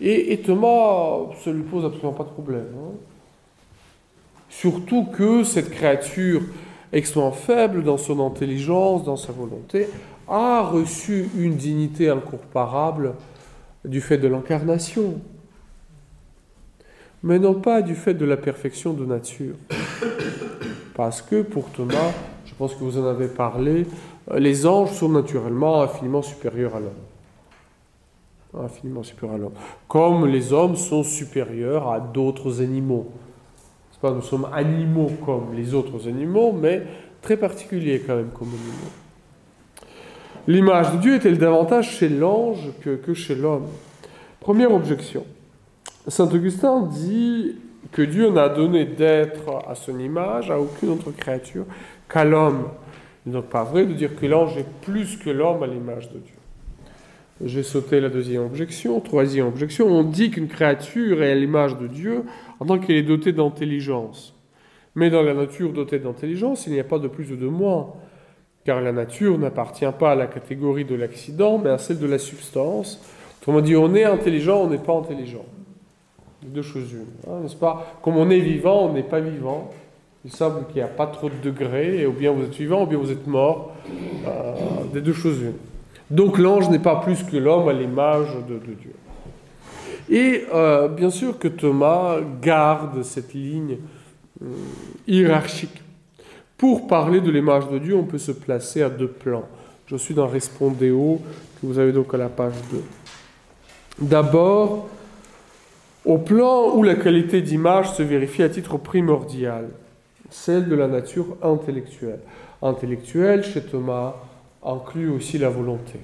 [0.00, 2.66] Et, Thomas, ça lui pose absolument pas de problème.
[2.76, 2.94] Hein.
[4.48, 6.42] Surtout que cette créature
[6.92, 9.88] extrêmement faible dans son intelligence, dans sa volonté,
[10.28, 13.14] a reçu une dignité incomparable
[13.84, 15.20] du fait de l'incarnation,
[17.22, 19.54] mais non pas du fait de la perfection de nature.
[20.94, 22.12] Parce que pour Thomas,
[22.44, 23.86] je pense que vous en avez parlé,
[24.36, 28.64] les anges sont naturellement infiniment supérieurs à l'homme.
[28.64, 29.54] Infiniment supérieurs à l'homme.
[29.88, 33.10] Comme les hommes sont supérieurs à d'autres animaux.
[34.02, 36.82] Pas, nous sommes animaux comme les autres animaux, mais
[37.20, 39.01] très particuliers quand même comme animaux.
[40.48, 43.68] L'image de Dieu est-elle davantage chez l'ange que, chez l'homme?
[44.40, 45.24] Première objection.
[46.08, 47.54] Saint Augustin dit
[47.92, 51.64] que Dieu n'a donné d'être à son image à aucune autre créature
[52.08, 52.64] qu'à l'homme.
[53.24, 56.10] Il n'est donc pas vrai de dire que l'ange est plus que l'homme à l'image
[56.10, 56.34] de Dieu.
[57.44, 58.98] J'ai sauté la deuxième objection.
[59.00, 62.24] Troisième objection, on dit qu'une créature est à l'image de Dieu
[62.58, 64.34] en tant qu'elle est dotée d'intelligence.
[64.96, 67.92] Mais dans la nature dotée d'intelligence, il n'y a pas de plus ou de moins,
[68.64, 72.18] car la nature n'appartient pas à la catégorie de l'accident, mais à celle de la
[72.18, 73.00] substance.
[73.40, 75.44] Autrement dit, on est intelligent, on n'est pas intelligent.
[76.42, 77.98] Deux choses une, hein, n'est-ce pas?
[78.02, 79.70] Comme on est vivant, on n'est pas vivant.
[80.24, 82.84] Il semble qu'il n'y a pas trop de degrés, et ou bien vous êtes vivant,
[82.84, 83.72] ou bien vous êtes mort.
[84.26, 84.54] Euh,
[84.92, 85.54] des deux choses une.
[86.10, 88.94] Donc l'ange n'est pas plus que l'homme à l'image de, Dieu.
[90.10, 93.78] Et euh, bien sûr que Thomas garde cette ligne
[94.42, 94.46] euh,
[95.08, 95.81] hiérarchique.
[96.62, 99.48] Pour parler de l'image de Dieu, on peut se placer à deux plans.
[99.86, 101.20] Je suis dans Respondéo,
[101.60, 102.84] que vous avez donc à la page 2.
[104.06, 104.88] D'abord,
[106.04, 109.70] au plan où la qualité d'image se vérifie à titre primordial,
[110.30, 112.20] celle de la nature intellectuelle.
[112.62, 114.14] Intellectuelle, chez Thomas,
[114.64, 115.98] inclut aussi la volonté.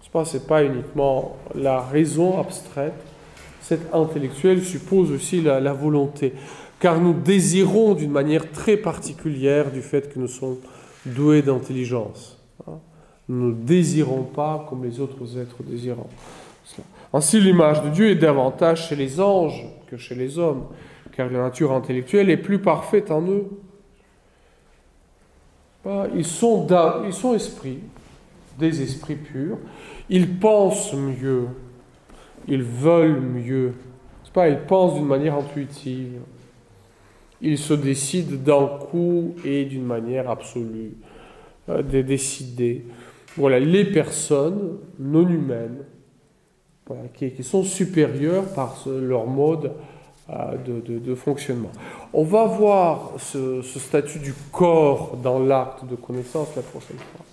[0.00, 2.94] Ce n'est pas uniquement la raison abstraite,
[3.60, 6.32] cette intellectuelle suppose aussi la volonté,
[6.84, 10.58] car nous désirons d'une manière très particulière du fait que nous sommes
[11.06, 12.38] doués d'intelligence.
[13.26, 16.10] Nous ne désirons pas comme les autres êtres désirants.
[17.14, 20.66] Ainsi, l'image de Dieu est davantage chez les anges que chez les hommes,
[21.16, 23.48] car la nature intellectuelle est plus parfaite en eux.
[26.14, 26.66] Ils sont,
[27.06, 27.78] ils sont esprits,
[28.58, 29.56] des esprits purs.
[30.10, 31.46] Ils pensent mieux.
[32.46, 33.72] Ils veulent mieux.
[34.34, 36.20] Pas, ils pensent d'une manière intuitive.
[37.40, 40.96] Ils se décident d'un coup et d'une manière absolue,
[41.68, 42.84] euh, de décider.
[43.36, 45.84] Voilà, les personnes non humaines,
[47.14, 49.72] qui, sont supérieures par leur mode
[50.66, 51.70] de, fonctionnement.
[52.12, 57.24] On va voir ce, statut du corps dans l'acte de connaissance la prochaine fois.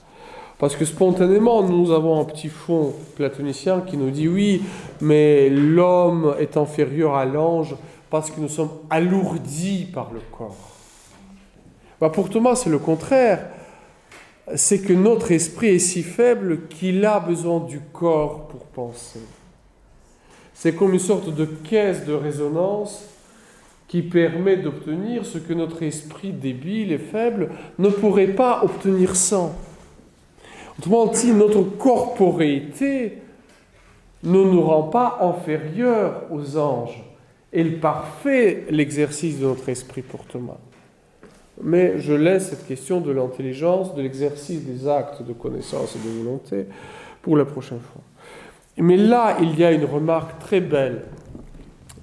[0.59, 4.61] Parce que spontanément, nous avons un petit fond platonicien qui nous dit oui,
[4.99, 7.75] mais l'homme est inférieur à l'ange
[8.11, 10.69] parce que nous sommes alourdis par le corps.
[11.99, 13.47] Bah pour Thomas, c'est le contraire.
[14.55, 19.21] C'est que notre esprit est si faible qu'il a besoin du corps pour penser.
[20.53, 23.05] C'est comme une sorte de caisse de résonance
[23.87, 29.55] qui permet d'obtenir ce que notre esprit débile et faible ne pourrait pas obtenir sans.
[30.77, 33.21] Autrement dit, notre corporéité
[34.23, 37.01] ne nous rend pas inférieurs aux anges.
[37.51, 40.57] Elle parfait l'exercice de notre esprit pour Thomas.
[41.61, 46.23] Mais je laisse cette question de l'intelligence, de l'exercice des actes de connaissance et de
[46.23, 46.65] volonté
[47.21, 48.01] pour la prochaine fois.
[48.77, 51.03] Mais là, il y a une remarque très belle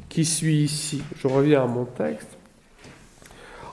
[0.08, 1.02] qui suit ici.
[1.16, 2.36] Je reviens à mon texte.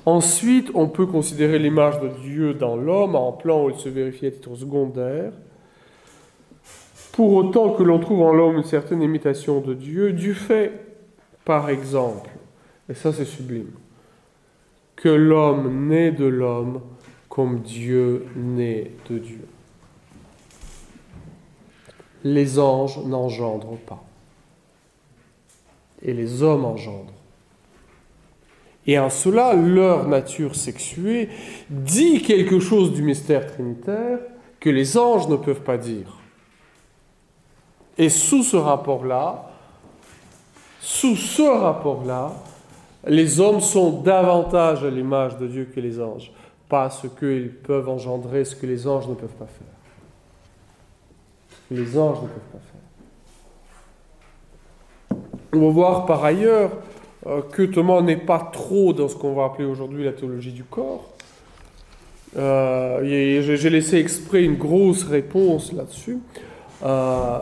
[0.05, 4.27] Ensuite, on peut considérer l'image de Dieu dans l'homme en plan où il se vérifie
[4.27, 5.31] à titre secondaire.
[7.11, 10.84] Pour autant que l'on trouve en l'homme une certaine imitation de Dieu, du fait,
[11.45, 12.31] par exemple,
[12.89, 13.71] et ça c'est sublime,
[14.95, 16.81] que l'homme né de l'homme
[17.29, 19.47] comme Dieu né de Dieu.
[22.23, 24.03] Les anges n'engendrent pas.
[26.01, 27.13] Et les hommes engendrent.
[28.87, 31.29] Et en cela, leur nature sexuée
[31.69, 34.19] dit quelque chose du mystère trinitaire
[34.59, 36.19] que les anges ne peuvent pas dire.
[37.97, 39.44] Et sous ce rapport-là,
[40.85, 42.31] sous ce rapport-là,
[43.07, 46.31] les hommes sont davantage à l'image de Dieu que les anges,
[46.69, 49.65] parce qu'ils peuvent engendrer ce que les anges ne peuvent pas faire.
[51.71, 52.59] les anges ne peuvent pas
[55.09, 55.17] faire.
[55.53, 56.69] On va voir par ailleurs
[57.25, 60.65] euh, que Thomas n'est pas trop dans ce qu'on va appeler aujourd'hui la théologie du
[60.65, 61.09] corps.
[62.37, 66.19] Euh, j'ai laissé exprès une grosse réponse là-dessus.
[66.83, 67.39] Euh,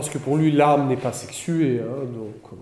[0.00, 1.80] parce que pour lui, l'âme n'est pas sexuée.
[1.82, 2.58] Hein, donc,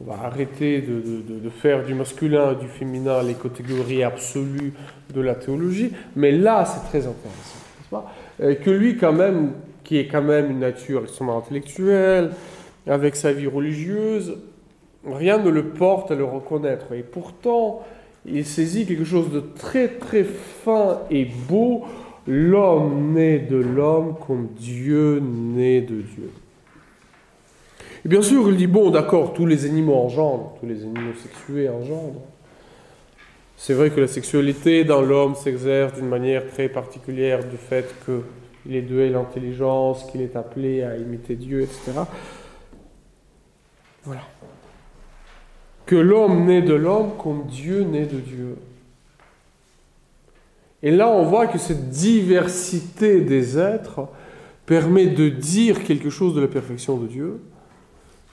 [0.00, 4.72] on va arrêter de, faire du masculin et du féminin les catégories absolues
[5.14, 5.92] de la théologie.
[6.16, 8.06] Mais là, c'est très intéressant.
[8.64, 9.52] Que lui, quand même,
[9.84, 12.30] qui est quand même une nature extrêmement intellectuelle,
[12.86, 14.38] avec sa vie religieuse,
[15.06, 16.92] rien ne le porte à le reconnaître.
[16.94, 17.82] Et pourtant,
[18.24, 21.84] il saisit quelque chose de très très fin et beau,
[22.26, 26.30] l'homme né de l'homme comme Dieu né de Dieu.
[28.04, 31.68] Et bien sûr, il dit, bon, d'accord, tous les animaux engendrent, tous les animaux sexués
[31.68, 32.22] engendrent.
[33.56, 38.74] C'est vrai que la sexualité dans l'homme s'exerce d'une manière très particulière du fait qu'il
[38.74, 41.92] est doué l'intelligence, qu'il est appelé à imiter Dieu, etc.
[44.02, 44.22] Voilà
[45.92, 48.56] que l'homme naît de l'homme comme Dieu naît de Dieu.
[50.82, 54.08] Et là, on voit que cette diversité des êtres
[54.66, 57.40] permet de dire quelque chose de la perfection de Dieu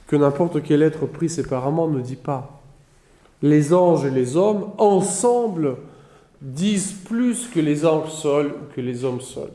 [0.08, 2.62] que n'importe quel être pris séparément ne dit pas.
[3.44, 5.78] Les anges et les hommes, ensemble,
[6.42, 9.54] disent plus que les anges seuls ou que les hommes seuls.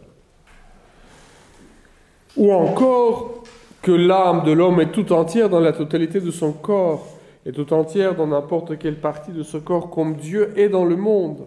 [2.36, 3.42] Ou encore
[3.82, 7.06] que l'âme de l'homme est tout entière dans la totalité de son corps
[7.44, 10.96] et tout entière dans n'importe quelle partie de ce corps comme Dieu est dans le
[10.96, 11.46] monde.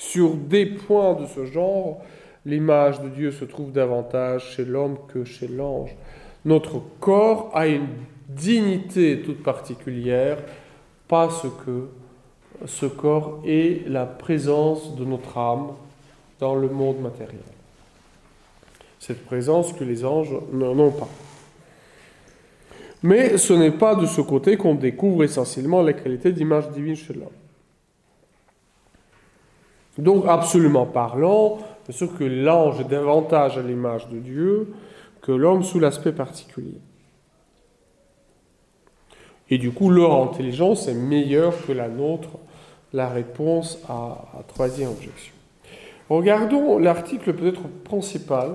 [0.00, 2.00] Sur des points de ce genre,
[2.46, 5.94] l'image de Dieu se trouve davantage chez l'homme que chez l'ange.
[6.46, 7.86] Notre corps a une
[8.26, 10.38] dignité toute particulière
[11.06, 11.90] parce que
[12.64, 15.72] ce corps est la présence de notre âme
[16.38, 17.44] dans le monde matériel.
[18.98, 21.10] Cette présence que les anges n'ont pas.
[23.02, 27.12] Mais ce n'est pas de ce côté qu'on découvre essentiellement la qualité d'image divine chez
[27.12, 27.39] l'homme.
[29.98, 34.72] Donc, absolument parlant, c'est sûr que l'ange est davantage à l'image de Dieu
[35.20, 36.78] que l'homme sous l'aspect particulier.
[39.50, 42.30] Et du coup, leur intelligence est meilleure que la nôtre,
[42.92, 45.34] la réponse à la troisième objection.
[46.08, 48.54] Regardons l'article peut-être principal,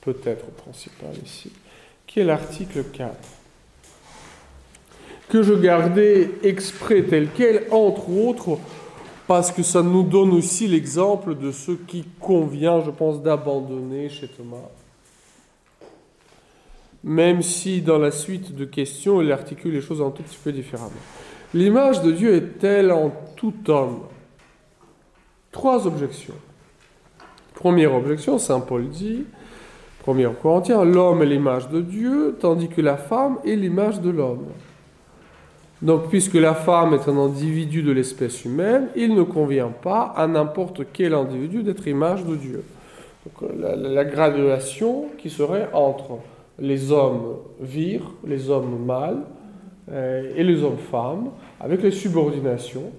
[0.00, 1.52] peut-être principal ici,
[2.06, 3.14] qui est l'article 4
[5.28, 8.58] que je gardais exprès tel quel, entre autres,
[9.26, 14.28] parce que ça nous donne aussi l'exemple de ce qui convient, je pense, d'abandonner chez
[14.28, 14.68] Thomas.
[17.02, 20.52] Même si dans la suite de questions, il articule les choses un tout petit peu
[20.52, 20.90] différemment.
[21.54, 24.00] L'image de Dieu est-elle en tout homme?
[25.52, 26.34] Trois objections.
[27.54, 29.24] Première objection, Saint Paul dit,
[30.06, 34.46] 1 Corinthiens, l'homme est l'image de Dieu, tandis que la femme est l'image de l'homme.
[35.82, 40.26] Donc, puisque la femme est un individu de l'espèce humaine, il ne convient pas à
[40.26, 42.64] n'importe quel individu d'être image de Dieu.
[43.24, 46.18] Donc, la, graduation qui serait entre
[46.58, 49.22] les hommes vires, les hommes mâles
[49.90, 52.90] euh, et les hommes femmes, avec les subordinations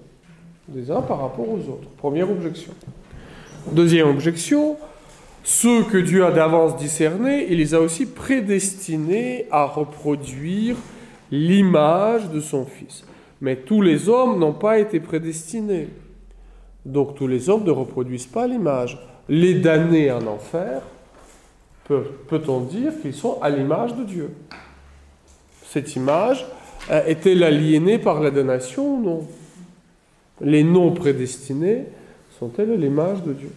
[0.68, 1.90] des uns par rapport aux autres.
[1.98, 2.74] Première objection.
[3.72, 4.78] Deuxième objection,
[5.44, 10.76] ceux que Dieu a d'avance discernés, il les a aussi prédestinés à reproduire
[11.32, 13.04] l'image de son Fils.
[13.42, 15.90] Mais tous les hommes n'ont pas été prédestinés.
[16.86, 19.00] Donc tous les hommes ne reproduisent pas l'image.
[19.30, 20.82] Les damnés en enfer,
[21.86, 24.32] peut-on dire qu'ils sont à l'image de Dieu
[25.66, 26.46] Cette image
[26.90, 29.28] euh, est-elle aliénée par la damnation ou non?
[30.40, 31.86] Les non prédestinés
[32.40, 33.52] sont-elles l'image de Dieu?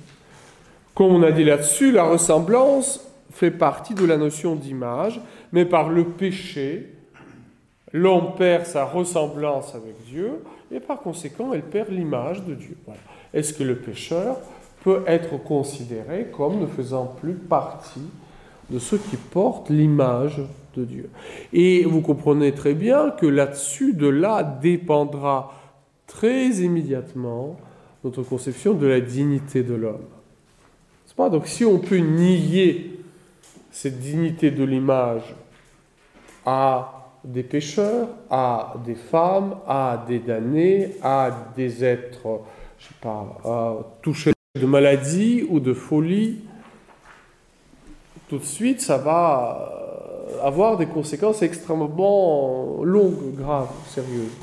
[0.95, 5.21] Comme on a dit là-dessus, la ressemblance fait partie de la notion d'image,
[5.53, 6.89] mais par le péché,
[7.93, 12.77] l'homme perd sa ressemblance avec Dieu et par conséquent, elle perd l'image de Dieu.
[13.35, 14.37] Est-ce que le pécheur
[14.85, 18.09] peut être considéré comme ne faisant plus partie
[18.71, 20.41] de ceux qui portent l'image
[20.77, 21.11] de Dieu?
[21.53, 25.55] Et vous comprenez très bien que là-dessus, de là dépendra
[26.07, 27.57] très immédiatement
[28.05, 30.07] notre conception de la dignité de l'homme.
[31.29, 32.99] Donc si on peut nier
[33.71, 35.35] cette dignité de l'image
[36.47, 42.41] à des pécheurs, à des femmes, à des damnés, à des êtres,
[42.79, 46.41] je sais pas, touchés de maladie ou de folie,
[48.29, 49.73] tout de suite, ça va
[50.43, 54.37] avoir des conséquences extrêmement longues, graves, sérieuses.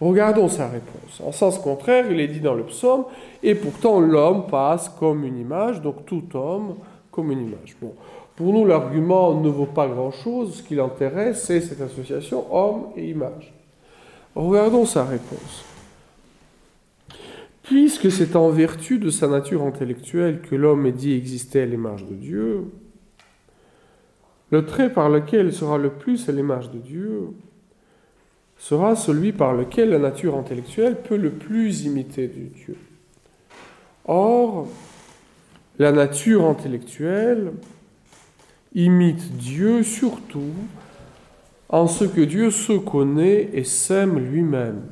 [0.00, 1.20] Regardons sa réponse.
[1.24, 3.04] En sens contraire, il est dit dans le psaume,
[3.42, 6.76] et pourtant l'homme passe comme une image, donc tout homme
[7.10, 7.76] comme une image.
[7.80, 7.94] Bon,
[8.36, 10.56] pour nous, l'argument ne vaut pas grand-chose.
[10.56, 13.54] Ce qui l'intéresse, c'est cette association homme et image.
[14.34, 15.64] Regardons sa réponse.
[17.62, 22.04] Puisque c'est en vertu de sa nature intellectuelle que l'homme est dit exister à l'image
[22.04, 22.64] de Dieu,
[24.50, 27.30] le trait par lequel il sera le plus à l'image de Dieu
[28.58, 32.76] sera celui par lequel la nature intellectuelle peut le plus imiter Dieu.
[34.04, 34.68] Or,
[35.78, 37.52] la nature intellectuelle
[38.76, 40.52] imite Dieu surtout
[41.68, 44.82] en ce que Dieu se connaît et s'aime lui-même.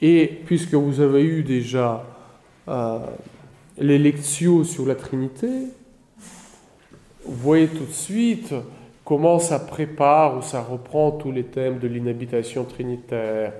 [0.00, 2.04] Et puisque vous avez eu déjà
[2.68, 2.98] euh,
[3.78, 5.48] les lections sur la Trinité,
[7.24, 8.54] vous voyez tout de suite
[9.04, 13.54] comment ça prépare ou ça reprend tous les thèmes de l'inhabitation trinitaire,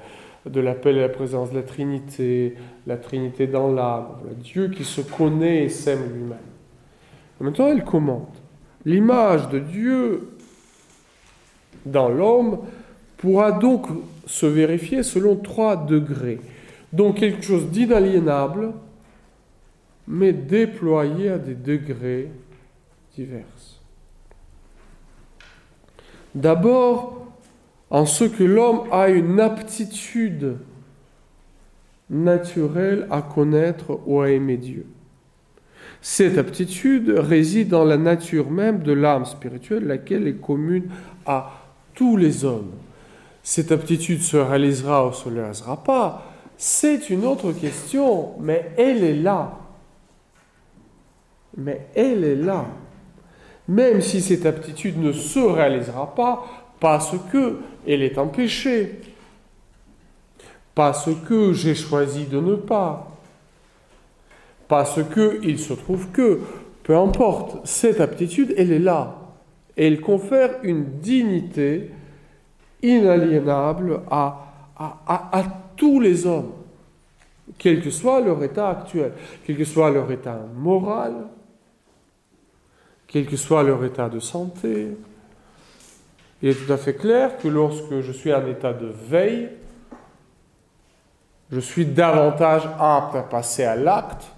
[0.44, 5.00] de l'appel à la présence de la Trinité, la Trinité dans l'âme, Dieu qui se
[5.00, 6.53] connaît et s'aime lui-même.
[7.40, 8.42] Maintenant, elle commente.
[8.84, 10.28] L'image de Dieu
[11.86, 12.60] dans l'homme
[13.16, 13.86] pourra donc
[14.26, 16.40] se vérifier selon trois degrés.
[16.92, 18.72] Donc quelque chose d'inaliénable,
[20.06, 22.30] mais déployé à des degrés
[23.14, 23.44] divers.
[26.34, 27.26] D'abord,
[27.90, 30.56] en ce que l'homme a une aptitude
[32.10, 34.86] naturelle à connaître ou à aimer Dieu.
[36.06, 40.90] Cette aptitude réside dans la nature même de l'âme spirituelle, laquelle est commune
[41.24, 41.50] à
[41.94, 42.72] tous les hommes.
[43.42, 49.16] Cette aptitude se réalisera ou se réalisera pas, c'est une autre question, mais elle est
[49.16, 49.58] là.
[51.56, 52.66] Mais elle est là
[53.68, 56.44] même si cette aptitude ne se réalisera pas,
[56.80, 59.00] parce que elle est empêchée,
[60.74, 63.13] parce que j'ai choisi de ne pas,
[64.68, 66.40] parce que il se trouve que,
[66.82, 69.16] peu importe, cette aptitude, elle est là.
[69.76, 71.90] Elle confère une dignité
[72.82, 75.44] inaliénable à, à, à
[75.76, 76.52] tous les hommes,
[77.58, 79.12] quel que soit leur état actuel,
[79.44, 81.14] quel que soit leur état moral,
[83.06, 84.88] quel que soit leur état de santé.
[86.42, 89.48] Il est tout à fait clair que lorsque je suis en état de veille,
[91.50, 94.33] je suis davantage apte à passer à l'acte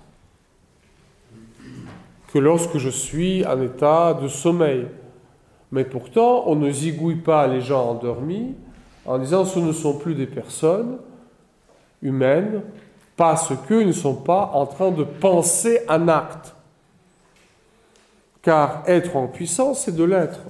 [2.33, 4.87] que lorsque je suis en état de sommeil.
[5.72, 8.55] Mais pourtant, on ne zigouille pas les gens endormis
[9.05, 10.99] en disant ce ne sont plus des personnes
[12.03, 12.62] humaines
[13.16, 16.55] parce qu'ils ne sont pas en train de penser un acte.
[18.43, 20.41] Car être en puissance, c'est de l'être.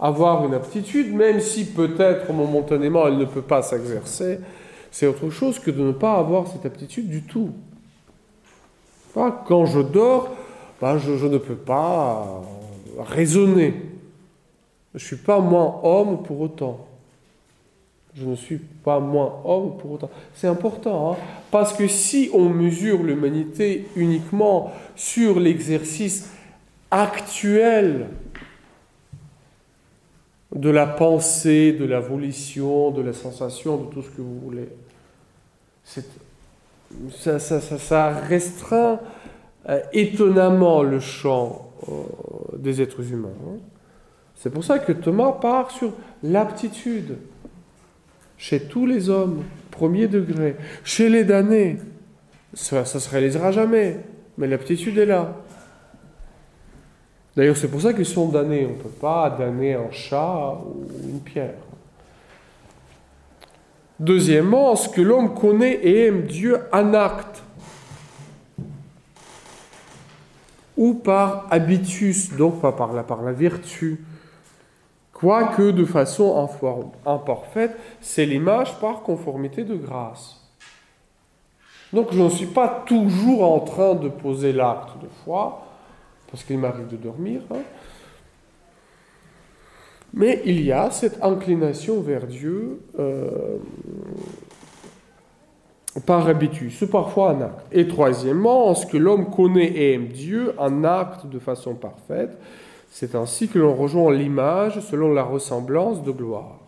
[0.00, 4.40] Avoir une aptitude, même si peut-être momentanément elle ne peut pas s'exercer,
[4.90, 7.50] c'est autre chose que de ne pas avoir cette aptitude du tout.
[9.14, 10.30] Quand je dors,
[10.80, 12.42] ben je, ne peux pas
[12.98, 13.74] raisonner.
[14.94, 16.86] Je ne suis pas moins homme pour autant.
[18.14, 20.10] Je ne suis pas moins homme pour autant.
[20.34, 21.16] C'est important, hein
[21.50, 26.30] parce que si on mesure l'humanité uniquement sur l'exercice
[26.90, 28.08] actuelle
[30.54, 34.68] de de la volition, de la sensation, de tout ce que vous voulez.
[35.84, 38.96] Ça, ça, ça, restreint euh,
[39.92, 43.28] étonnamment le champ euh, des êtres humains.
[43.46, 43.58] Hein.
[44.34, 45.92] C'est pour ça que Thomas part sur
[46.22, 47.18] l'aptitude
[48.36, 51.76] chez tous les hommes, premier degré, chez les damnés.
[52.54, 54.00] Ça ne se réalisera jamais,
[54.38, 55.34] mais l'aptitude est là.
[57.36, 58.66] D'ailleurs, c'est pour ça qu'ils sont damnés.
[58.66, 61.54] On ne peut pas damner un chat ou une pierre.
[64.00, 67.42] Deuxièmement, ce que l'homme connaît et aime Dieu en acte,
[70.78, 74.04] ou par habitus, donc pas par la, par la vertu,
[75.12, 76.48] quoique de façon
[77.04, 80.40] imparfaite, c'est l'image par conformité de grâce.
[81.92, 85.66] Donc je ne suis pas toujours en train de poser l'acte de foi,
[86.30, 87.40] parce qu'il m'arrive de dormir.
[87.50, 87.62] Hein.
[90.14, 93.56] Mais il y a cette inclination vers Dieu euh,
[96.04, 97.66] par habitus, parfois un acte.
[97.72, 102.36] Et troisièmement, en ce que l'homme connaît et aime Dieu, un acte de façon parfaite.
[102.90, 106.58] C'est ainsi que l'on rejoint l'image selon la ressemblance de gloire.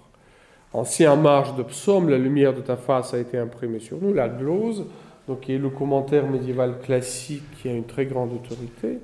[0.72, 4.28] Ancien marge de psaume, la lumière de ta face a été imprimée sur nous, la
[4.28, 4.86] glose,
[5.26, 9.00] donc qui est le commentaire médiéval classique qui a une très grande autorité,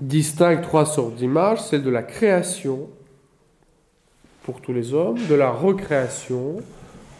[0.00, 2.88] distingue trois sortes d'images, celle de la création
[4.44, 6.56] pour tous les hommes, de la recréation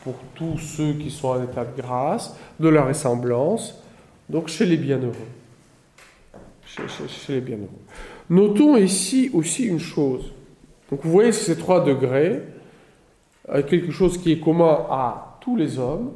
[0.05, 3.83] pour tous ceux qui sont en état de grâce, de la ressemblance,
[4.29, 5.15] donc chez les bienheureux.
[6.67, 7.69] Chez, les bienheureux.
[8.31, 10.33] Notons ici aussi une chose.
[10.91, 12.43] Donc vous voyez ces trois degrés,
[13.69, 16.13] quelque chose qui est commun à tous les hommes,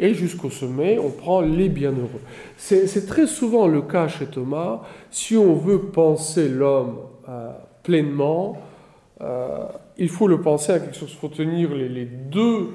[0.00, 2.22] et jusqu'au sommet, on prend les bienheureux.
[2.56, 7.52] C'est très souvent le cas chez Thomas, si on veut penser l'homme euh,
[7.82, 8.56] pleinement,
[9.20, 9.66] euh,
[9.98, 12.70] il faut le penser à quelque chose, il faut tenir les, deux,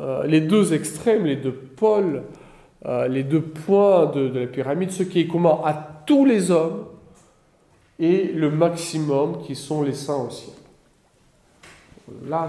[0.00, 2.22] euh, les deux extrêmes, les deux pôles,
[3.08, 5.72] les deux points de, de la pyramide, ce qui est commun à
[6.04, 6.86] tous les hommes
[8.00, 10.56] et le maximum qui sont les saints au ciel.
[12.26, 12.48] Là,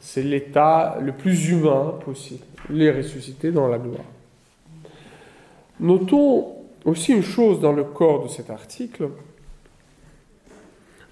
[0.00, 4.04] c'est l'état le plus humain possible les ressusciter dans la gloire.
[5.80, 6.54] Notons
[6.84, 9.10] aussi une chose dans le corps de cet article.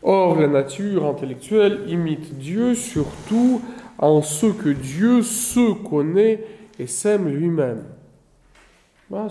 [0.02, 3.60] Or, la nature intellectuelle imite Dieu surtout
[3.98, 6.44] en ce que Dieu se connaît
[6.78, 7.84] et s'aime lui-même.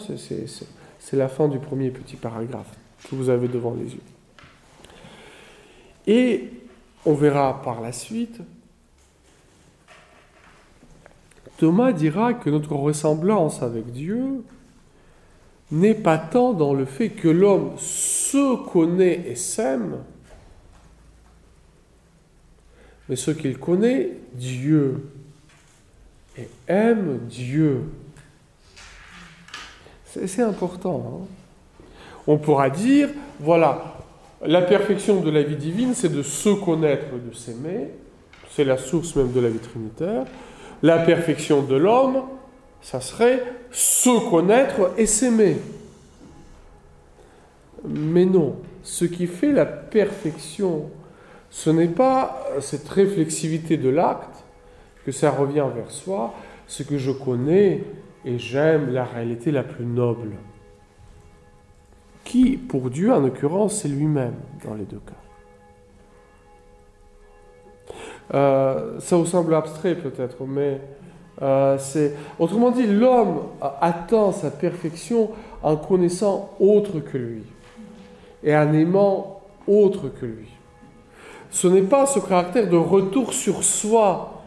[0.10, 2.76] C'est la fin du premier petit paragraphe
[3.10, 4.02] que vous avez devant les yeux.
[6.08, 6.50] Et
[7.06, 8.42] on verra par la suite
[11.58, 14.44] Thomas dira que notre ressemblance avec Dieu
[15.72, 20.00] n'est pas tant dans le fait que l'homme se connaît et s'aime,
[23.10, 25.10] mais ce qu'il connaît, Dieu,
[26.38, 27.82] et aime Dieu.
[30.06, 31.24] C'est important.
[31.24, 31.86] Hein.
[32.28, 33.96] On pourra dire, voilà,
[34.46, 37.90] la perfection de la vie divine, c'est de se connaître, de s'aimer,
[38.50, 40.26] c'est la source même de la vie trinitaire.
[40.82, 42.24] La perfection de l'homme,
[42.82, 45.58] ça serait se connaître et s'aimer.
[47.88, 50.90] Mais non, ce qui fait la perfection,
[51.56, 54.44] ce n'est pas cette réflexivité de l'acte,
[55.06, 56.34] que ça revient vers soi,
[56.68, 57.82] ce que je connais
[58.26, 60.34] et j'aime la réalité la plus noble,
[62.26, 64.36] qui, pour Dieu, en l'occurrence, c'est lui-même
[64.66, 65.14] dans les deux cas.
[68.34, 70.82] Euh, ça vous semble abstrait peut-être, mais
[71.42, 72.18] euh, c'est...
[72.38, 75.32] Autrement dit, l'homme atteint sa perfection
[75.64, 77.44] en connaissant autre que lui
[78.44, 80.55] et en aimant autre que lui.
[81.56, 84.44] Ce n'est pas ce caractère de retour sur soi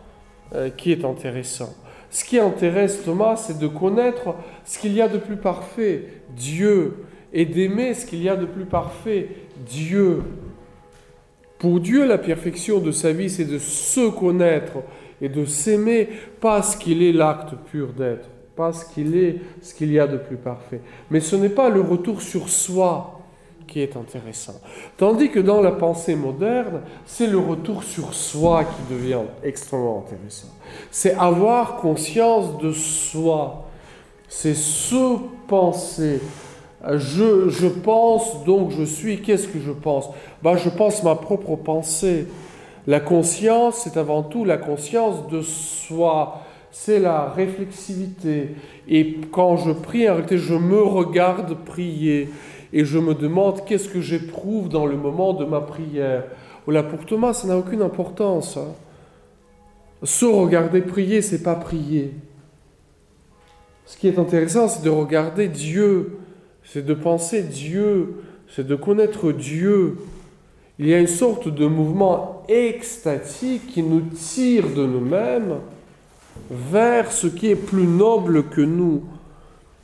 [0.55, 1.75] euh, qui est intéressant.
[2.11, 4.35] Ce qui intéresse Thomas, c'est de connaître
[4.67, 6.05] ce qu'il y a de plus parfait,
[6.37, 9.29] Dieu, et d'aimer ce qu'il y a de plus parfait,
[9.67, 10.21] Dieu.
[11.59, 14.75] Pour Dieu, la perfection de sa vie, c'est de se connaître
[15.23, 16.11] et de s'aimer
[16.43, 20.37] parce qu'il est l'acte pur d'être, parce qu'il est ce qu'il y a de plus
[20.37, 20.83] parfait.
[21.11, 23.18] Mais ce n'est pas le retour sur soi
[23.69, 24.61] qui est intéressant.
[24.97, 30.49] Tandis que dans la pensée moderne, c'est le retour sur soi qui devient extrêmement intéressant.
[30.91, 33.69] C'est avoir conscience de soi.
[34.29, 35.17] C'est se
[35.47, 36.21] penser,
[36.87, 39.21] je, pense, donc je suis.
[39.21, 40.11] Qu'est-ce que je pense?
[40.43, 42.27] Bah, Je pense ma propre pensée.
[42.87, 46.41] La conscience, c'est avant tout la conscience de soi.
[46.71, 48.55] C'est la réflexivité.
[48.89, 52.29] Et quand je prie, en réalité, je me regarde prier.
[52.73, 56.25] Et je me demande qu'est-ce que j'éprouve dans le moment de ma prière.
[56.67, 58.59] Là, pour Thomas, ça n'a aucune importance.
[58.59, 58.73] Hein.
[60.03, 62.13] Se regarder prier, c'est pas prier.
[63.87, 66.19] Ce qui est intéressant, c'est de regarder Dieu
[66.73, 68.17] c'est de penser Dieu,
[68.55, 69.97] c'est de connaître Dieu.
[70.79, 75.57] Il y a une sorte de mouvement extatique qui nous tire de nous-mêmes
[76.51, 79.03] vers ce qui est plus noble que nous,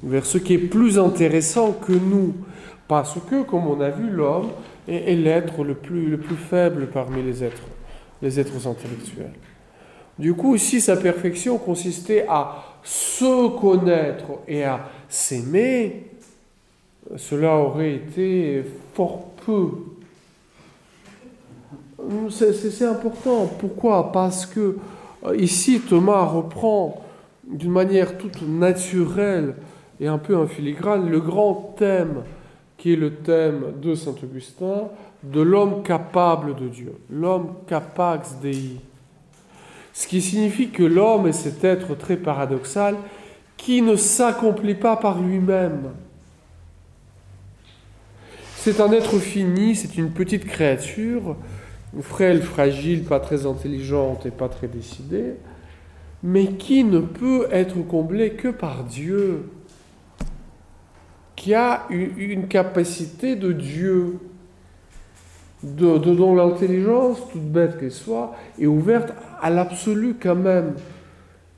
[0.03, 2.35] vers ce qui est plus intéressant que nous.
[2.95, 4.51] Parce que, comme on a vu, l'homme
[4.86, 7.66] est, l'être le plus, le plus faible parmi les êtres,
[8.22, 9.32] les êtres intellectuels.
[10.16, 16.07] Du coup, si sa perfection consistait à se connaître et à s'aimer,
[17.16, 19.70] cela aurait été fort peu.
[22.30, 23.51] C'est important.
[23.59, 24.12] Pourquoi?
[24.12, 24.78] Parce que
[25.26, 27.03] euh, ici, Thomas reprend
[27.42, 29.57] d'une manière toute naturelle
[29.99, 32.22] et un peu en filigrane le grand thème
[32.77, 34.89] qui est le thème de Saint Augustin
[35.22, 38.81] de l'homme capable de Dieu, l'homme capax Dei.
[39.93, 42.97] Ce qui signifie que l'homme est cet être très paradoxal
[43.57, 45.93] qui ne s'accomplit pas par lui-même.
[48.57, 51.37] C'est un être fini, c'est une petite créature,
[52.01, 55.35] frêle, fragile, pas très intelligente et pas très décidée,
[56.22, 59.51] mais qui ne peut être comblé que par Dieu,
[61.37, 64.18] qui a une capacité de Dieu
[65.64, 70.74] de, dont l'intelligence, toute bête qu'elle soit, est ouverte à l'absolu quand même.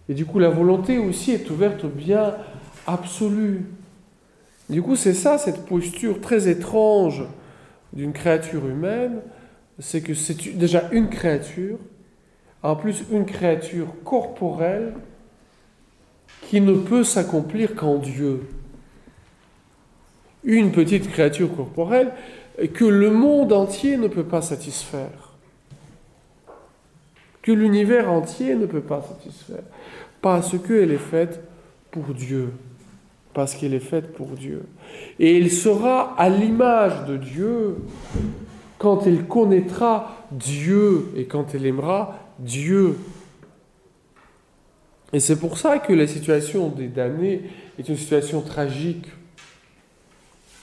[0.08, 2.34] Et du coup, la volonté aussi est ouverte au bien
[2.86, 3.64] absolu.
[4.70, 7.24] Du coup, c'est ça, cette posture très étrange
[7.92, 9.20] d'une créature humaine,
[9.78, 11.78] c'est que c'est déjà une créature,
[12.62, 14.94] en plus une créature corporelle,
[16.48, 18.42] qui ne peut s'accomplir qu'en Dieu.
[20.46, 22.12] Une petite créature corporelle
[22.72, 25.34] que le monde entier ne peut pas satisfaire,
[27.42, 29.64] que l'univers entier ne peut pas satisfaire,
[30.22, 31.42] parce qu'elle est faite
[31.90, 32.52] pour Dieu,
[33.34, 34.62] parce qu'elle est faite pour Dieu.
[35.18, 37.76] Et elle sera à l'image de Dieu
[38.78, 42.96] quand elle connaîtra Dieu et quand elle aimera Dieu.
[45.12, 47.42] Et c'est pour ça que la situation des damnés
[47.78, 49.06] est une situation tragique.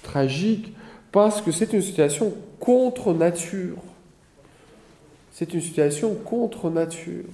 [0.04, 0.74] Tragique
[1.12, 3.78] parce que c'est une situation contre nature.
[5.32, 7.26] C'est une situation contre nature.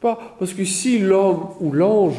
[0.00, 2.16] Parce que si l'homme ou l'ange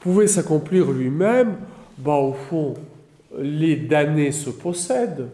[0.00, 1.56] pouvait s'accomplir lui-même,
[1.98, 2.74] bah au fond,
[3.36, 5.28] les damnés se possèdent.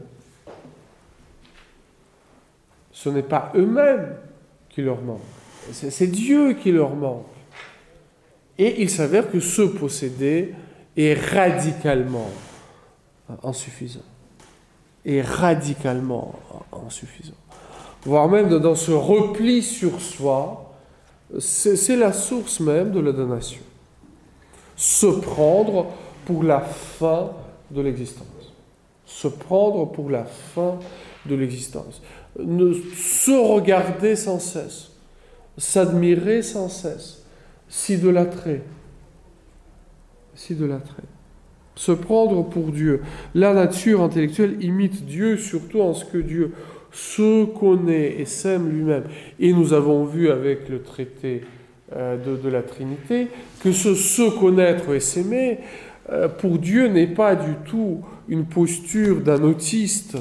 [2.90, 4.16] Ce n'est pas eux-mêmes
[4.70, 5.20] qui leur manquent,
[5.72, 7.26] c'est Dieu qui leur manque.
[8.56, 10.54] Et il s'avère que se posséder
[10.96, 12.30] est radicalement
[13.42, 14.00] insuffisant
[15.04, 16.34] est radicalement
[16.86, 17.34] insuffisant.
[18.04, 20.74] Voire même dans ce repli sur soi,
[21.38, 23.62] c'est la source même de la donation.
[24.76, 25.86] Se prendre
[26.26, 27.30] pour la fin
[27.70, 28.26] de l'existence.
[29.06, 30.78] Se prendre pour la fin
[31.26, 32.02] de l'existence.
[32.36, 34.90] Se regarder sans cesse.
[35.56, 37.22] S'admirer sans cesse.
[37.68, 38.62] S'idolâtrer.
[40.34, 41.04] S'idolâtrer
[41.74, 43.02] se prendre pour Dieu.
[43.34, 46.52] La nature intellectuelle imite Dieu surtout en ce que Dieu
[46.92, 49.04] se connaît et s'aime lui-même.
[49.40, 51.42] Et nous avons vu avec le traité
[51.94, 53.28] euh, de, la Trinité
[53.60, 55.58] que ce se connaître et s'aimer,
[56.10, 60.16] euh, pour Dieu n'est pas du tout une posture d'un autiste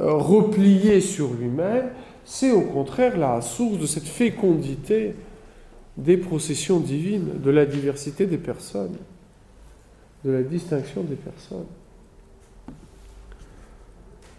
[0.00, 1.90] euh, replié sur lui-même,
[2.24, 5.14] c'est au contraire la source de cette fécondité
[5.96, 8.96] des processions divines, de la diversité des personnes
[10.24, 11.66] de la distinction des personnes.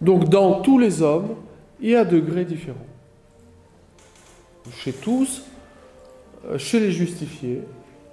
[0.02, 1.36] Donc dans tous les hommes,
[1.80, 2.78] il y a degrés différents.
[4.72, 5.44] Chez tous,
[6.46, 7.62] euh, chez les justifiés,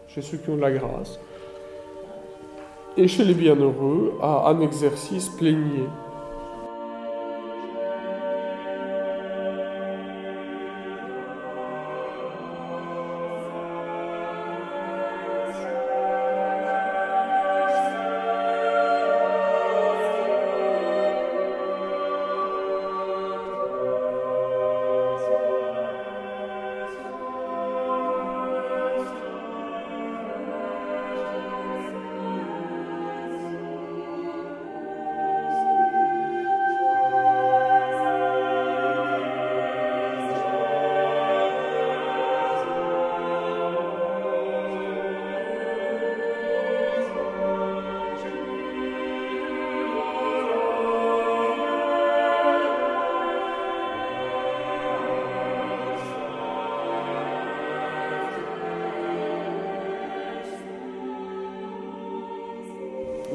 [0.09, 1.19] chez ceux qui ont de la grâce,
[2.97, 5.87] et chez les bienheureux, à un exercice plénier.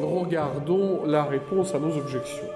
[0.01, 2.47] Regardons la réponse à nos objections.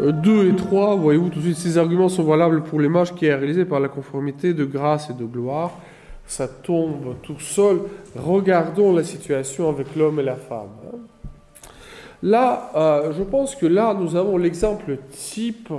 [0.00, 3.26] 2 euh, et 3, voyez-vous tout de suite, ces arguments sont valables pour l'image qui
[3.26, 5.72] est réalisée par la conformité de grâce et de gloire.
[6.26, 7.80] Ça tombe tout seul.
[8.16, 10.70] Regardons la situation avec l'homme et la femme.
[12.22, 15.70] Là, euh, je pense que là, nous avons l'exemple type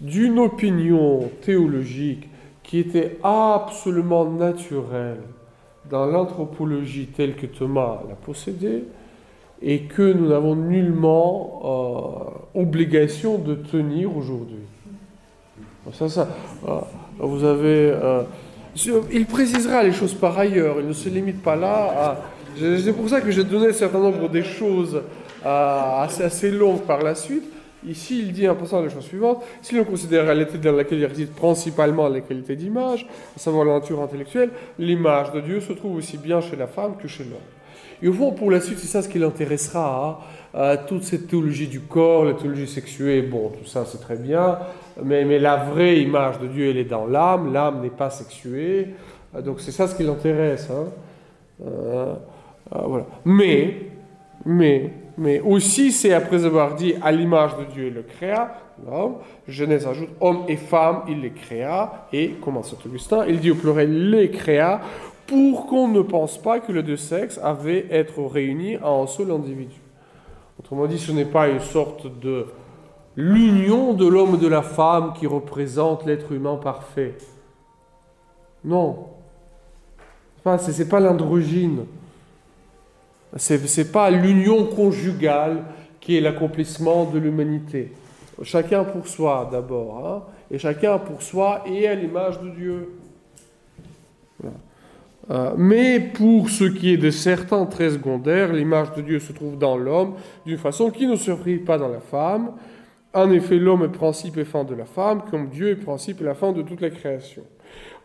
[0.00, 2.28] d'une opinion théologique
[2.62, 5.20] qui était absolument naturelle
[5.90, 8.84] dans l'anthropologie telle que Thomas l'a possédée,
[9.62, 14.56] et que nous n'avons nullement euh, obligation de tenir aujourd'hui.
[15.92, 16.28] Ça, ça,
[16.68, 16.78] euh,
[17.18, 17.90] vous avez.
[17.92, 18.22] Euh,
[19.12, 22.18] il précisera les choses par ailleurs, il ne se limite pas là.
[22.56, 25.02] C'est pour ça que j'ai donné un certain nombre des choses
[25.44, 27.44] assez, longues par la suite,
[27.88, 30.98] Ici, il dit en passant la chose suivante si l'on considère la réalité dans laquelle
[30.98, 35.72] il réside principalement la qualité d'image, à savoir la nature intellectuelle, l'image de Dieu se
[35.72, 37.40] trouve aussi bien chez la femme que chez l'homme.
[38.02, 40.20] Et au fond, pour la suite, c'est ça ce qui l'intéressera
[40.54, 43.22] à, toute cette théologie du corps, la théologie sexuée.
[43.22, 44.58] Bon, tout ça, c'est très bien,
[45.02, 47.52] mais, mais la vraie image de Dieu, elle est dans l'âme.
[47.52, 48.88] L'âme n'est pas sexuée.
[49.44, 50.68] Donc, c'est ça ce qui l'intéresse.
[50.70, 50.86] Hein.
[51.64, 52.14] Euh,
[52.74, 53.06] euh, voilà.
[53.24, 53.76] Mais,
[54.44, 58.54] mais, mais aussi, c'est après avoir dit à l'image de Dieu, il le créa,
[58.86, 59.16] l'homme.
[59.46, 62.06] Genèse ajoute homme et femme, il les créa.
[62.12, 64.80] Et, comment Saint Augustin, il dit au pluriel les créa
[65.30, 69.30] pour qu'on ne pense pas que les deux sexes avaient être réunis en un seul
[69.30, 69.80] individu.
[70.58, 72.46] Autrement dit, ce n'est pas une sorte de
[73.14, 77.14] l'union de l'homme et de la femme qui représente l'être humain parfait.
[78.64, 79.06] Non.
[80.44, 81.84] Ce n'est pas l'androgyne.
[83.36, 85.62] Ce n'est pas l'union conjugale
[86.00, 87.92] qui est l'accomplissement de l'humanité.
[88.42, 92.99] Chacun pour soi d'abord, hein, et chacun pour soi et à l'image de Dieu.
[95.30, 99.56] Euh, mais pour ce qui est de certains traits secondaires, l'image de Dieu se trouve
[99.56, 100.14] dans l'homme
[100.44, 102.52] d'une façon qui ne se prive pas dans la femme.
[103.12, 106.24] En effet, l'homme est principe et fin de la femme, comme Dieu est principe et
[106.24, 107.42] la fin de toute la création.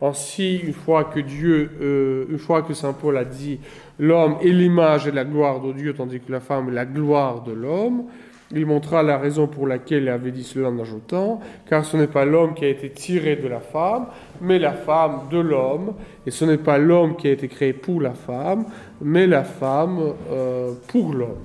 [0.00, 3.58] Ainsi, une fois que Dieu, euh, une fois que saint Paul a dit
[3.98, 7.42] l'homme est l'image et la gloire de Dieu, tandis que la femme est la gloire
[7.42, 8.04] de l'homme,
[8.52, 12.06] il montra la raison pour laquelle il avait dit cela en ajoutant, car ce n'est
[12.06, 14.06] pas l'homme qui a été tiré de la femme,
[14.40, 15.94] mais la femme de l'homme,
[16.26, 18.66] et ce n'est pas l'homme qui a été créé pour la femme,
[19.00, 21.42] mais la femme euh, pour l'homme.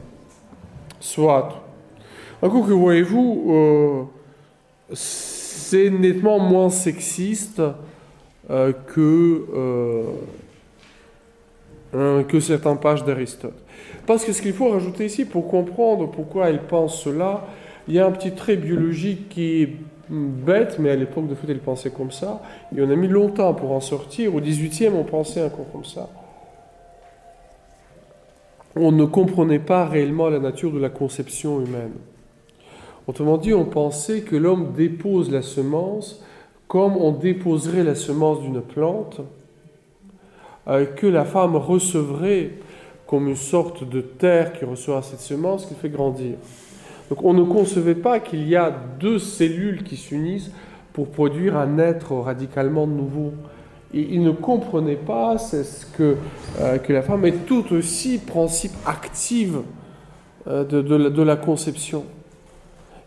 [1.00, 1.64] Soit.
[2.42, 4.04] Un coup que voyez-vous, euh,
[4.94, 7.62] c'est nettement moins sexiste
[8.50, 10.06] euh, que,
[11.94, 13.54] hein, que certaines pages d'Aristote.
[14.06, 17.46] Parce que ce qu'il faut rajouter ici, pour comprendre pourquoi il pense cela,
[17.88, 19.68] il y a un petit trait biologique qui
[20.12, 22.42] bête, mais à l'époque de fait, il pensait comme ça.
[22.76, 24.36] Et on a mis longtemps pour en sortir.
[24.36, 26.10] Au 18e, on pensait encore comme ça.
[28.76, 31.94] On ne comprenait pas réellement la nature de la conception humaine.
[33.08, 36.24] Autrement dit, on pensait que l'homme dépose la semence
[36.68, 39.20] comme on déposerait la semence d'une plante,
[40.70, 42.52] euh, que la femme recevrait
[43.06, 46.38] comme une sorte de terre qui reçoit cette semence qui fait grandir.
[47.12, 50.50] Donc on ne concevait pas qu'il y a deux cellules qui s'unissent
[50.94, 53.34] pour produire un être radicalement nouveau.
[53.94, 56.16] Et il ne comprenait pas ce que,
[56.62, 59.60] euh, que la femme est tout aussi principe active
[60.48, 62.06] euh, de, de, la, conception.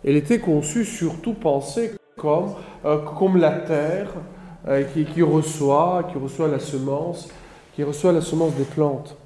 [0.05, 2.53] Elle était conçue surtout pensée comme,
[2.85, 4.11] euh, comme la terre
[4.93, 7.31] qui, reçoit, qui reçoit la semence,
[7.75, 9.17] qui reçoit la semence des plantes.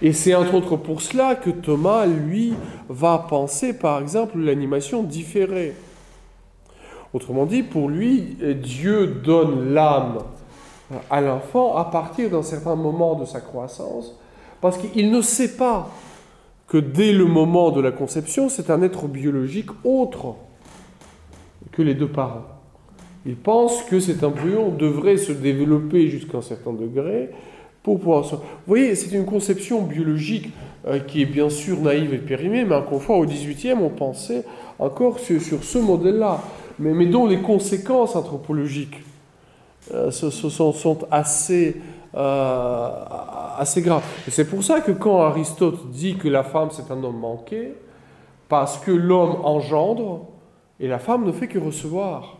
[0.00, 2.54] Et c'est entre autres pour cela que Thomas, lui,
[2.88, 5.74] va penser par exemple l'animation différée.
[7.12, 10.18] Autrement dit, pour lui, Dieu donne l'âme
[11.10, 14.18] à l'enfant à partir d'un certain moment de sa croissance,
[14.60, 15.90] parce qu'il ne sait pas
[16.66, 20.34] que dès le moment de la conception, c'est un être biologique autre
[21.72, 22.46] que les deux parents.
[23.26, 27.30] Il pense que cet embryon devrait se développer jusqu'à un certain degré,
[27.96, 30.50] Vous voyez, c'est une conception biologique
[30.86, 33.88] euh, qui est bien sûr naïve et périmée, mais encore une fois, au XVIIIe, on
[33.88, 34.44] pensait
[34.78, 36.40] encore sur, ce modèle-là,
[36.78, 39.02] mais, mais, dont les conséquences anthropologiques
[39.92, 41.76] euh, sont, assez,
[42.14, 42.90] euh,
[43.58, 44.04] assez graves.
[44.26, 47.74] Et c'est pour ça que quand Aristote dit que la femme c'est un homme manqué,
[48.48, 50.26] parce que l'homme engendre
[50.80, 52.38] et la femme ne fait que recevoir.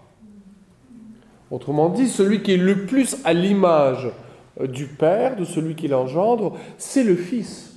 [1.50, 4.10] Autrement dit, celui qui est le plus à l'image
[4.66, 7.68] du Père, de celui qui l'engendre, c'est le Fils.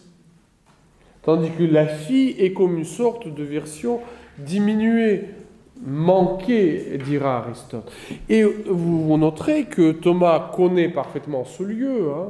[1.24, 4.00] Tandis que la fille est comme une sorte de version
[4.40, 5.26] diminuée,
[5.86, 7.92] manquée, dira Aristote.
[8.28, 12.12] Et vous, noterez que Thomas connaît parfaitement ce lieu.
[12.12, 12.30] Hein.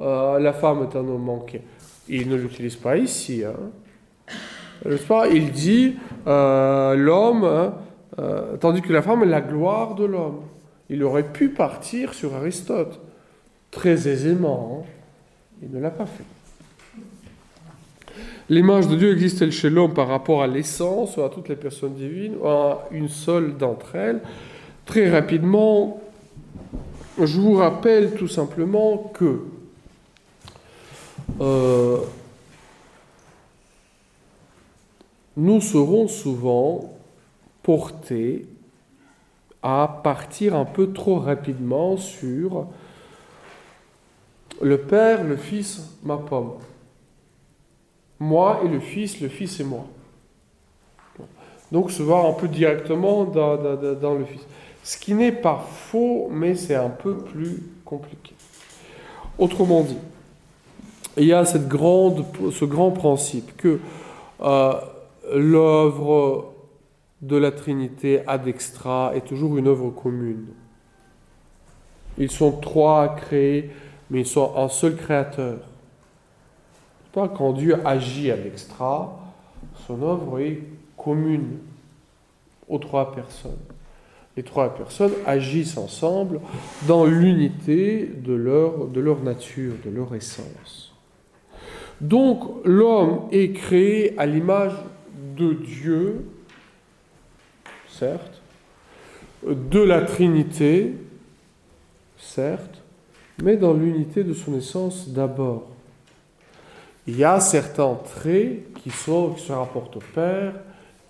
[0.00, 1.62] Euh, la femme est un homme manqué.
[2.08, 3.42] Il ne l'utilise pas ici.
[3.44, 3.56] Hein.
[5.08, 5.28] Pas?
[5.28, 5.96] Il dit
[6.26, 7.74] euh, l'homme, hein,
[8.60, 10.42] tandis que la femme est la gloire de l'homme.
[10.90, 13.00] Il aurait pu partir sur Aristote
[13.72, 14.84] très aisément.
[14.84, 14.86] Hein.
[15.62, 16.24] Il ne l'a pas fait.
[18.48, 21.94] L'image de Dieu existe-t-elle chez l'homme par rapport à l'essence ou à toutes les personnes
[21.94, 24.20] divines ou à une seule d'entre elles?
[24.84, 26.00] Très rapidement,
[27.18, 29.40] je vous rappelle tout simplement que
[31.40, 31.98] euh,
[35.36, 36.92] nous serons souvent
[37.62, 38.46] portés
[39.62, 42.66] à partir un peu trop rapidement sur
[44.62, 46.52] le Père, le Fils, ma pomme.
[48.20, 49.84] Moi et le Fils, le Fils et moi.
[51.72, 54.46] Donc se voir un peu directement dans, le Fils.
[54.84, 58.34] Ce qui n'est pas faux, mais c'est un peu plus compliqué.
[59.38, 59.96] Autrement dit,
[61.16, 63.80] il y a ce grand principe que
[64.42, 64.72] euh,
[65.34, 66.52] l'œuvre
[67.22, 70.46] de la Trinité ad extra est toujours une œuvre commune.
[72.18, 73.70] Ils sont trois à créer,
[74.12, 75.60] mais ils sont un seul créateur.
[77.14, 79.18] Quand Dieu agit ad extra,
[79.86, 80.60] son œuvre est
[80.98, 81.58] commune
[82.68, 83.56] aux trois personnes.
[84.36, 86.40] Les trois personnes agissent ensemble
[86.86, 90.94] dans l'unité de leur, de leur nature, de leur essence.
[92.02, 94.74] Donc l'homme est créé à l'image
[95.38, 96.26] de Dieu,
[97.88, 98.42] certes,
[99.46, 100.96] de la Trinité,
[102.18, 102.81] certes,
[103.42, 105.64] mais dans l'unité de son essence d'abord.
[107.08, 110.54] Il y a certains traits qui, se rapportent au Père,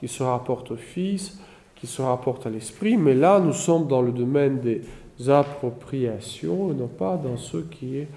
[0.00, 1.38] qui se rapportent au Fils,
[1.76, 4.80] qui se rapportent à l'Esprit, mais là nous sommes dans le domaine des
[5.28, 8.08] appropriations et non pas dans ce qui est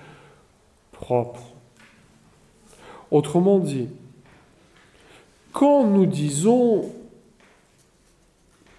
[0.93, 1.43] propre.
[3.11, 3.89] Autrement dit,
[5.51, 6.89] quand nous disons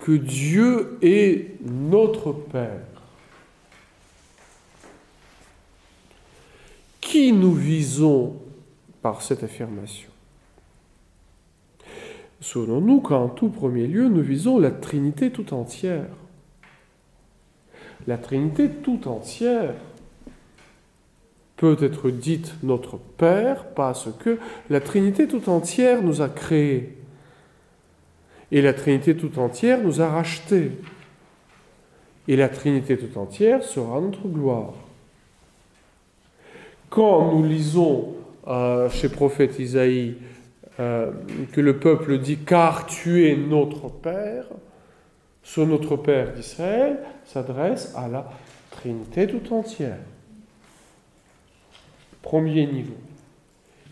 [0.00, 2.95] que Dieu est notre Père,
[7.06, 8.34] qui nous visons
[9.00, 10.10] par cette affirmation
[12.40, 16.08] Selon nous qu'en tout premier lieu, nous visons la Trinité tout entière.
[18.08, 19.74] La Trinité tout entière
[21.56, 24.38] peut être dite notre Père parce que
[24.68, 26.98] la Trinité tout entière nous a créés.
[28.50, 30.72] Et la Trinité tout entière nous a rachetés.
[32.26, 34.74] Et la Trinité tout entière sera notre gloire.
[36.96, 38.14] Quand nous lisons
[38.48, 40.14] euh, chez prophète Isaïe
[40.80, 41.10] euh,
[41.52, 44.46] que le peuple dit car tu es notre Père,
[45.42, 48.32] ce notre Père d'Israël s'adresse à la
[48.70, 49.98] Trinité tout entière
[52.22, 52.96] premier niveau.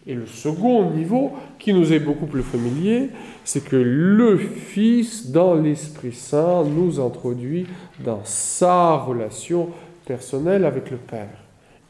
[0.06, 3.10] Et le second niveau, qui nous est beaucoup plus familier,
[3.44, 7.66] c'est que le Fils, dans l'Esprit Saint, nous introduit
[8.02, 9.68] dans sa relation
[10.06, 11.44] personnelle avec le Père.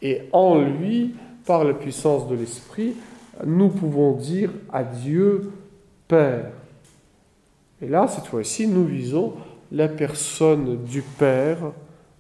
[0.05, 1.15] Et en lui,
[1.47, 2.95] par la puissance de l'Esprit,
[3.45, 5.51] nous pouvons dire à Dieu
[6.07, 6.53] Père.
[7.81, 9.33] Et là, cette fois-ci, nous visons
[9.73, 11.73] la personne du Père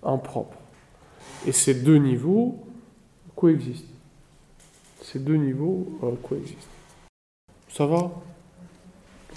[0.02, 0.56] en propre.
[1.46, 2.58] Et ces deux niveaux
[3.36, 3.84] coexistent.
[5.02, 6.68] Ces deux niveaux euh, coexistent.
[7.68, 8.10] Ça va?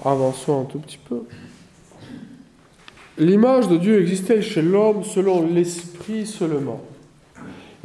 [0.05, 1.23] Avançons un tout petit peu.
[3.17, 6.81] L'image de Dieu existait chez l'homme selon l'esprit seulement.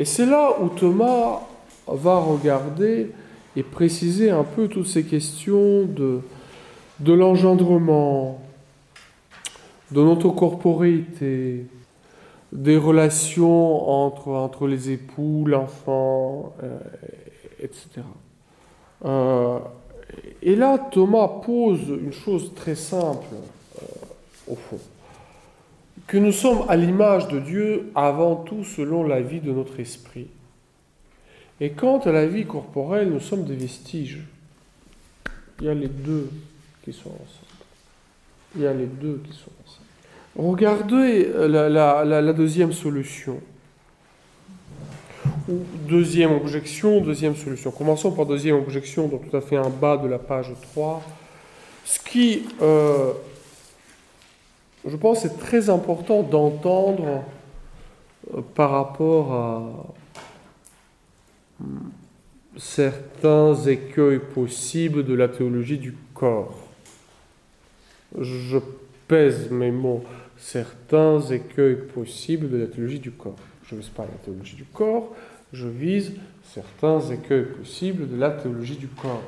[0.03, 1.43] Et c'est là où Thomas
[1.87, 3.13] va regarder
[3.55, 6.23] et préciser un peu toutes ces questions de,
[6.99, 8.43] de l'engendrement,
[9.93, 11.67] de notre corporéité,
[12.51, 16.81] des relations entre, entre les époux, l'enfant, euh,
[17.61, 18.03] etc.
[19.05, 19.61] Euh,
[20.43, 23.37] et là, Thomas pose une chose très simple,
[23.81, 23.87] euh,
[24.49, 24.81] au fond,
[26.07, 30.27] que nous sommes à l'image de Dieu avant tout selon la vie de notre esprit.
[31.61, 34.21] Et quant à la vie corporelle, nous sommes des vestiges.
[35.61, 36.29] Il y a les deux
[36.85, 37.63] qui sont ensemble.
[38.57, 40.49] Il y a les deux qui sont ensemble.
[40.49, 43.41] Regardez la deuxième solution
[45.49, 47.71] deuxième objection, deuxième solution.
[47.71, 51.03] Commençons par deuxième objection, donc tout à fait en bas de la page 3.
[51.85, 53.13] Ce qui, euh,
[54.87, 57.23] je pense, est très important d'entendre
[58.35, 59.63] euh, par rapport à
[61.61, 61.91] hmm,
[62.57, 66.59] certains écueils possibles de la théologie du corps.
[68.19, 68.59] Je
[69.09, 70.03] pèse mes mots,
[70.37, 73.37] certains écueils possibles de la théologie du corps.
[73.65, 75.15] Je ne vise pas la théologie du corps,
[75.53, 76.13] je vise
[76.53, 79.23] certains écueils possibles de la théologie du corps.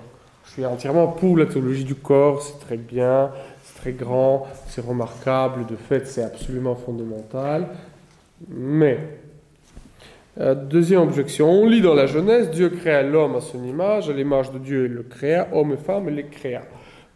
[0.46, 3.53] Je suis entièrement pour la théologie du corps, c'est très bien, c'est
[3.92, 7.68] grand, c'est remarquable, de fait c'est absolument fondamental.
[8.48, 8.98] Mais,
[10.40, 14.12] euh, deuxième objection, on lit dans la Genèse, Dieu créa l'homme à son image, à
[14.12, 16.62] l'image de Dieu il le créa, homme et femme il les créa.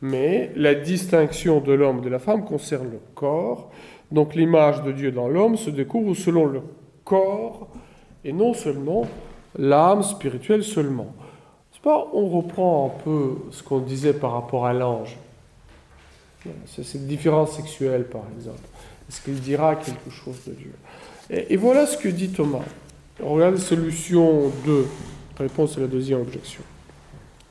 [0.00, 3.70] Mais la distinction de l'homme et de la femme concerne le corps,
[4.12, 6.60] donc l'image de Dieu dans l'homme se découvre selon le
[7.04, 7.68] corps
[8.24, 9.06] et non seulement
[9.58, 11.14] l'âme spirituelle seulement.
[12.12, 15.16] On reprend un peu ce qu'on disait par rapport à l'ange.
[16.66, 18.60] Cette différence sexuelle, par exemple.
[19.08, 20.72] Est-ce qu'il dira quelque chose de Dieu?
[21.30, 22.64] Et, voilà ce que dit Thomas.
[23.20, 24.86] la solution 2.
[25.38, 26.62] Réponse à la deuxième objection.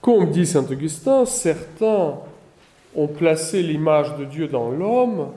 [0.01, 2.15] Comme dit saint Augustin, certains
[2.95, 5.29] ont placé l'image de Dieu dans l'homme,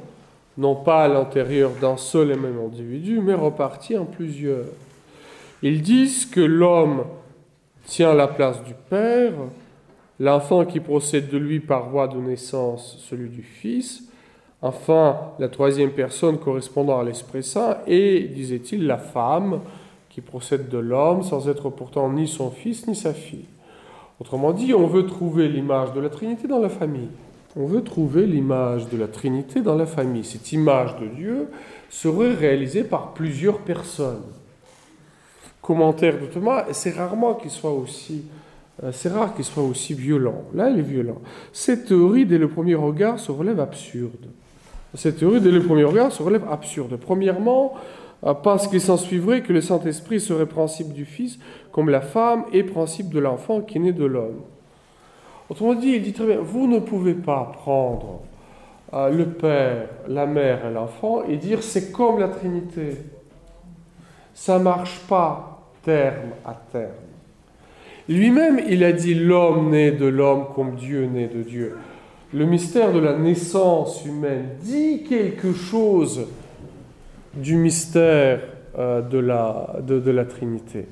[0.57, 4.67] non pas à l'intérieur d'un seul et même individu, mais reparti en plusieurs.
[5.63, 7.05] Ils disent que l'homme
[7.87, 9.33] tient la place du Père,
[10.21, 14.05] l'enfant qui procède de lui par voie de naissance, celui du Fils,
[14.63, 19.61] enfin la troisième personne correspondant à l'Esprit Saint, et, disait-il, la femme
[20.11, 23.47] qui procède de l'homme sans être pourtant ni son fils ni sa fille.
[24.21, 27.09] Autrement dit, on veut trouver l'image de la Trinité dans la famille.
[27.57, 30.25] On veut trouver l'image de la Trinité dans la famille.
[30.25, 31.49] Cette image de Dieu
[31.89, 34.23] serait réalisée par plusieurs personnes.
[35.63, 38.25] Commentaire de Thomas, c'est rarement qu'il soit aussi
[38.93, 40.45] c'est rare qu'il soit aussi violent.
[40.55, 41.21] Là, il est violent.
[41.53, 44.27] Cette théorie, dès le premier regard, se relève absurde.
[44.95, 46.97] Cette théorie, dès le premier regard, se relève absurde.
[46.97, 47.75] Premièrement,
[48.25, 51.39] euh, parce qu'il s'ensuivrait que le Saint-Esprit serait principe du Fils,
[51.73, 54.43] comme la femme est principe de l'enfant qui naît de l'homme.
[55.49, 58.21] Autrement dit, il dit très bien, vous ne pouvez pas prendre
[58.93, 62.99] euh, le Père, la Mère et l'enfant et dire c'est comme la Trinité.
[64.35, 67.10] Ça ne marche pas terme à terme.
[68.11, 71.77] Lui-même, il a dit l'homme naît de l'homme comme Dieu naît de Dieu.
[72.35, 76.27] Le mystère de la naissance humaine dit quelque chose
[77.35, 78.41] du mystère
[78.77, 80.87] euh, de, la, de, la Trinité.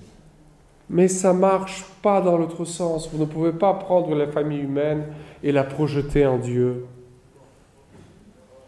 [0.91, 3.11] Mais ça marche pas dans l'autre sens.
[3.13, 5.03] Vous ne pouvez pas prendre la famille humaine
[5.43, 6.87] et la projeter en Dieu.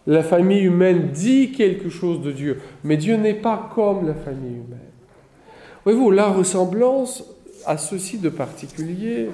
[0.09, 4.56] La famille humaine dit quelque chose de Dieu, mais Dieu n'est pas comme la famille
[4.56, 4.90] humaine.
[5.85, 7.30] Voyez-vous, la ressemblance
[7.66, 9.31] à ceci de particulier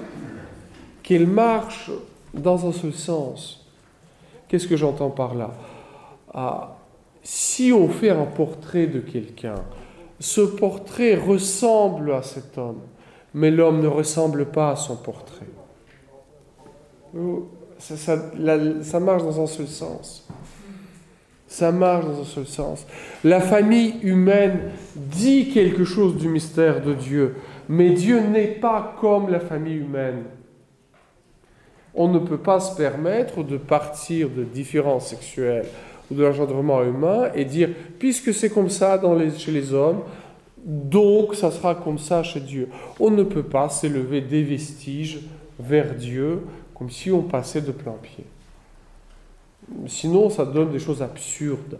[1.02, 1.90] qu'elle marche
[2.34, 3.66] dans un seul sens.
[4.48, 5.52] Qu'est-ce que j'entends par là?
[6.32, 6.76] Ah,
[7.22, 9.56] Si on fait un portrait de quelqu'un,
[10.20, 12.80] ce portrait ressemble à cet homme,
[13.34, 15.46] mais l'homme ne ressemble pas à son portrait.
[17.78, 20.26] Ça, ça, marche dans un seul sens.
[21.46, 22.86] Ça marche dans un seul sens.
[23.22, 27.36] La famille humaine dit quelque chose du mystère de Dieu,
[27.68, 30.24] mais Dieu n'est pas comme la famille humaine.
[31.94, 35.66] On ne peut pas se permettre de partir de différences sexuelles
[36.10, 39.00] ou de l'engendrement humain et dire, puisque c'est comme ça
[39.38, 40.02] chez les hommes,
[40.66, 42.68] donc ça sera comme ça chez Dieu.
[43.00, 45.20] On ne peut pas s'élever des vestiges
[45.58, 46.42] vers Dieu
[46.74, 48.24] comme si on passait de plein pied.
[49.86, 51.78] Sinon, ça donne des choses absurdes.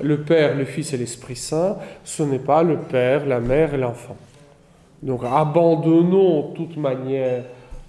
[0.00, 3.78] Le Père, le Fils et l'Esprit Saint, ce n'est pas le Père, la Mère et
[3.78, 4.16] l'enfant.
[5.02, 7.44] Donc abandonnons toute manière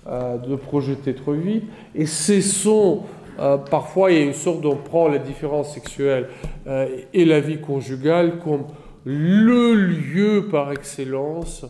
[0.07, 1.65] euh, de projeter trop vite
[1.95, 3.03] et cessons,
[3.39, 6.29] euh, parfois il y a une sorte d'on prend la différence sexuelle
[6.65, 8.63] euh, et la vie conjugale comme
[9.03, 11.65] le lieu par excellence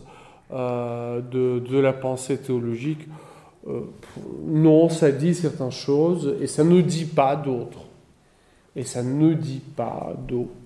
[0.50, 3.06] de, de, la pensée théologique.
[4.46, 7.84] non, ça dit certaines choses et ça ne dit pas d'autres.
[8.74, 10.57] Et ça ne dit pas d'autres.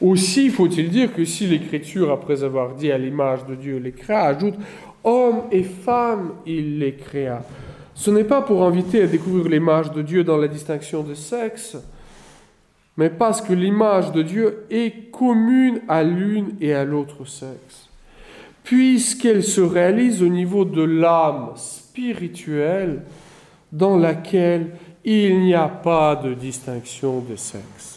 [0.00, 4.28] Aussi faut-il dire que si l'Écriture, après avoir dit à l'image de Dieu les créa,
[4.28, 4.54] ajoute
[5.02, 7.42] Hommes et femmes, il les créa.
[7.94, 11.76] Ce n'est pas pour inviter à découvrir l'image de Dieu dans la distinction de sexe,
[12.96, 17.88] mais parce que l'image de Dieu est commune à l'une et à l'autre sexe,
[18.62, 23.02] puisqu'elle se réalise au niveau de l'âme spirituelle
[23.72, 24.72] dans laquelle
[25.04, 27.89] il n'y a pas de distinction de sexe.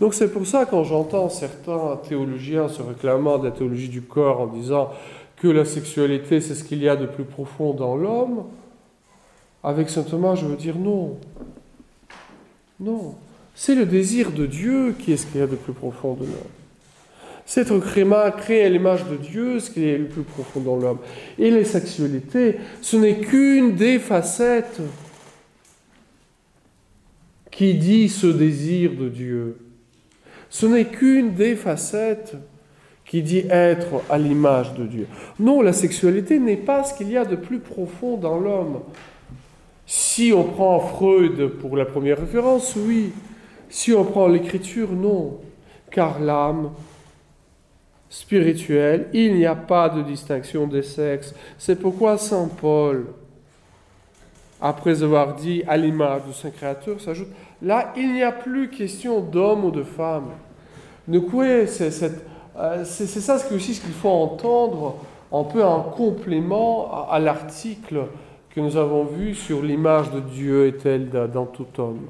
[0.00, 4.40] Donc c'est pour ça quand j'entends certains théologiens se réclamant de la théologie du corps
[4.40, 4.90] en disant
[5.36, 8.44] que la sexualité c'est ce qu'il y a de plus profond dans l'homme,
[9.62, 11.18] avec saint Thomas je veux dire non.
[12.80, 13.14] Non.
[13.54, 16.24] C'est le désir de Dieu qui est ce qu'il y a de plus profond de
[16.24, 16.50] l'homme.
[17.44, 17.78] C'est être
[18.38, 20.98] créé à l'image de Dieu, ce qui est le plus profond dans l'homme.
[21.38, 24.80] Et les sexualités, ce n'est qu'une des facettes
[27.50, 29.56] qui dit ce désir de Dieu.
[30.50, 32.36] Ce n'est qu'une des facettes
[33.06, 35.06] qui dit être à l'image de Dieu.
[35.38, 38.80] Non, la sexualité n'est pas ce qu'il y a de plus profond dans l'homme.
[39.86, 43.12] Si on prend Freud pour la première référence, oui.
[43.68, 45.38] Si on prend l'écriture, non.
[45.90, 46.70] Car l'âme
[48.08, 51.34] spirituelle, il n'y a pas de distinction des sexes.
[51.58, 53.06] C'est pourquoi Saint Paul,
[54.60, 57.30] après avoir dit à l'image de Saint Créateur, s'ajoute
[57.62, 60.30] Là, il n'y a plus question d'homme ou de femme.
[61.12, 61.66] Euh,
[62.84, 64.96] c'est ça aussi ce qu'il faut entendre
[65.32, 68.06] un peu en complément à, l'article
[68.50, 72.08] que nous avons vu sur l'image de Dieu est-elle dans tout homme.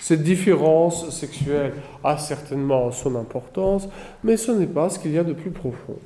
[0.00, 3.88] Cette différence sexuelle a certainement son importance,
[4.22, 5.96] mais ce n'est pas ce qu'il y a de plus profond.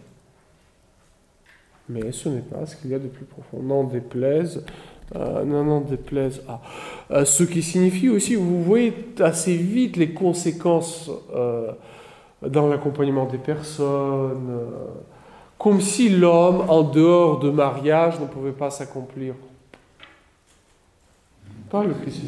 [1.89, 3.63] Mais ce n'est pas ce qu'il y a de plus profond.
[3.63, 4.65] N'en déplaise
[5.17, 6.43] Euh, non, non, déplaise.
[7.11, 11.73] Euh, ce qui signifie aussi, vous voyez assez vite les conséquences euh,
[12.47, 14.61] dans l'accompagnement des personnes,
[15.59, 19.35] comme si l'homme, en dehors de mariage, ne pouvait pas s'accomplir.
[21.71, 22.23] Pas le Christ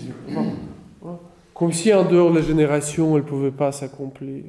[1.55, 4.45] Comme si en dehors de la génération, elle ne pouvait pas s'accomplir.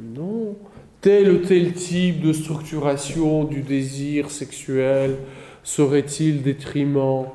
[0.00, 0.56] Non.
[1.00, 5.18] Tel ou tel type de structuration du désir sexuel
[5.62, 7.26] serait-il détriment?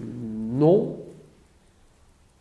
[0.00, 0.96] Non.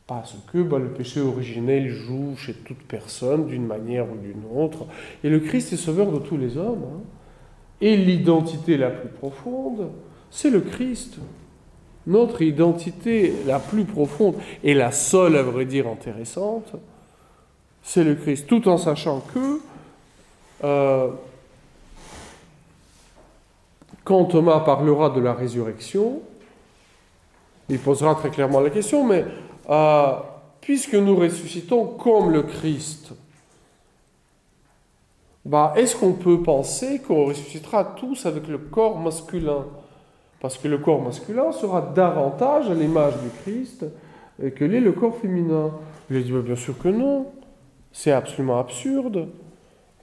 [0.05, 4.85] Parce que bah, le péché originel joue chez toute personne d'une manière ou d'une autre.
[5.23, 6.83] Et le Christ est sauveur de tous les hommes.
[6.83, 7.01] Hein.
[7.81, 9.89] Et l'identité la plus profonde,
[10.29, 11.17] c'est le Christ.
[12.05, 16.73] Notre identité la plus profonde et la seule, à vrai dire, intéressante,
[17.81, 18.47] c'est le Christ.
[18.47, 19.59] Tout en sachant que
[20.63, 21.09] euh,
[24.03, 26.21] quand Thomas parlera de la résurrection,
[27.69, 29.25] il posera très clairement la question, mais
[29.69, 30.13] euh,
[30.61, 33.13] puisque nous ressuscitons comme le Christ,
[35.45, 39.65] bah, est-ce qu'on peut penser qu'on ressuscitera tous avec le corps masculin?
[40.39, 43.85] Parce que le corps masculin sera davantage à l'image du Christ
[44.55, 45.71] que l'est le corps féminin.
[46.09, 47.27] Il dit bah, bien sûr que non,
[47.91, 49.27] c'est absolument absurde,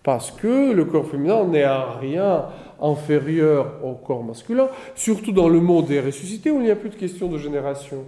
[0.02, 2.46] parce que le corps féminin n'est à rien
[2.80, 6.90] inférieur au corps masculin, surtout dans le monde des ressuscités où il n'y a plus
[6.90, 8.04] de question de génération.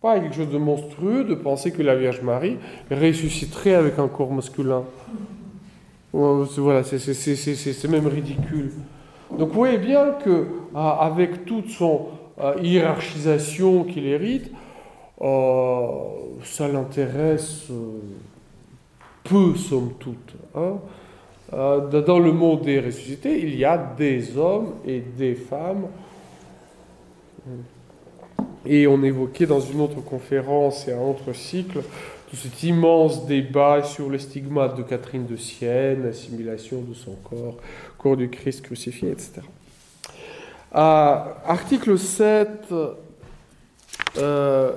[0.00, 2.58] Pas quelque chose de monstrueux de penser que la Vierge Marie
[2.90, 4.84] ressusciterait avec un corps masculin.
[6.12, 8.72] Voilà, c'est même ridicule.
[9.38, 12.08] Donc vous voyez bien que ah, avec toute son
[12.38, 14.50] ah, hiérarchisation qu'il hérite,
[15.20, 15.90] ah,
[16.42, 18.00] ça l'intéresse euh,
[19.24, 20.34] peu, somme toute.
[20.54, 20.74] Hein.
[21.54, 25.86] Euh, dans le monde des ressuscités, il y a des hommes et des femmes.
[28.64, 31.80] Et on évoquait dans une autre conférence et un autre cycle
[32.30, 37.58] tout cet immense débat sur le stigmate de Catherine de Sienne, l'assimilation de son corps,
[37.98, 39.42] corps du Christ crucifié, etc.
[40.74, 44.72] Euh, article 7, 8 euh,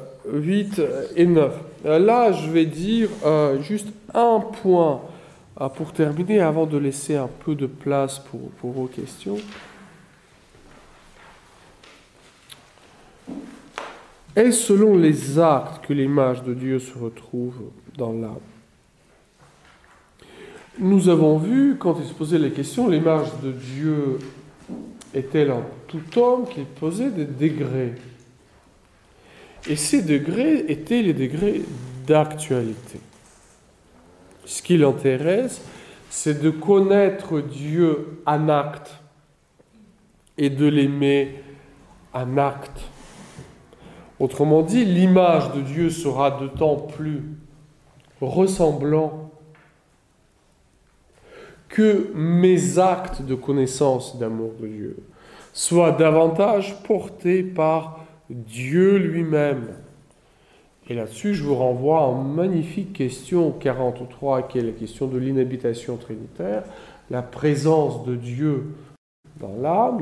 [1.16, 1.54] et 9.
[1.86, 3.10] là, je vais dire
[3.62, 5.00] juste un point
[5.58, 9.38] ah, pour terminer, avant de laisser un peu de place pour, vos questions,
[14.36, 17.56] est-ce selon les actes que l'image de Dieu se retrouve
[17.98, 18.36] dans l'âme?
[20.78, 24.20] Nous avons vu, quand il se posait les questions, l'image de Dieu
[25.14, 27.94] est-elle en tout homme qu'il posait des degrés?
[29.70, 31.62] Et ces degrés étaient les degrés
[32.06, 33.00] d'actualité.
[34.46, 35.62] Ce qui l'intéresse,
[36.10, 39.00] c'est de connaître Dieu en acte
[40.38, 41.44] et de l'aimer
[42.14, 42.82] en acte.
[44.20, 47.24] Autrement dit, l'image de Dieu sera d'autant plus
[48.22, 49.30] ressemblant
[51.68, 54.98] que mes actes de connaissance d'amour de Dieu
[55.52, 59.68] soient davantage portés par Dieu lui-même
[60.88, 65.18] et là-dessus, je vous renvoie à une magnifique question 43, qui est la question de
[65.18, 66.64] l'inhabitation trinitaire,
[67.10, 68.66] la présence de Dieu
[69.40, 70.00] dans l'âme,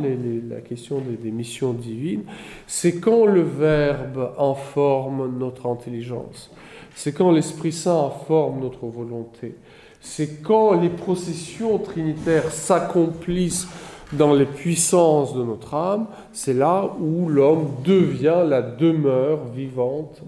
[0.50, 2.24] la question des, missions divines.
[2.68, 6.52] C'est quand le Verbe informe notre intelligence.
[6.96, 9.56] C'est quand l'Esprit Saint informe notre volonté.
[10.02, 13.68] C'est quand les processions trinitaires s'accomplissent
[14.12, 20.22] dans les puissances de notre âme, c'est là où l'homme devient la demeure vivante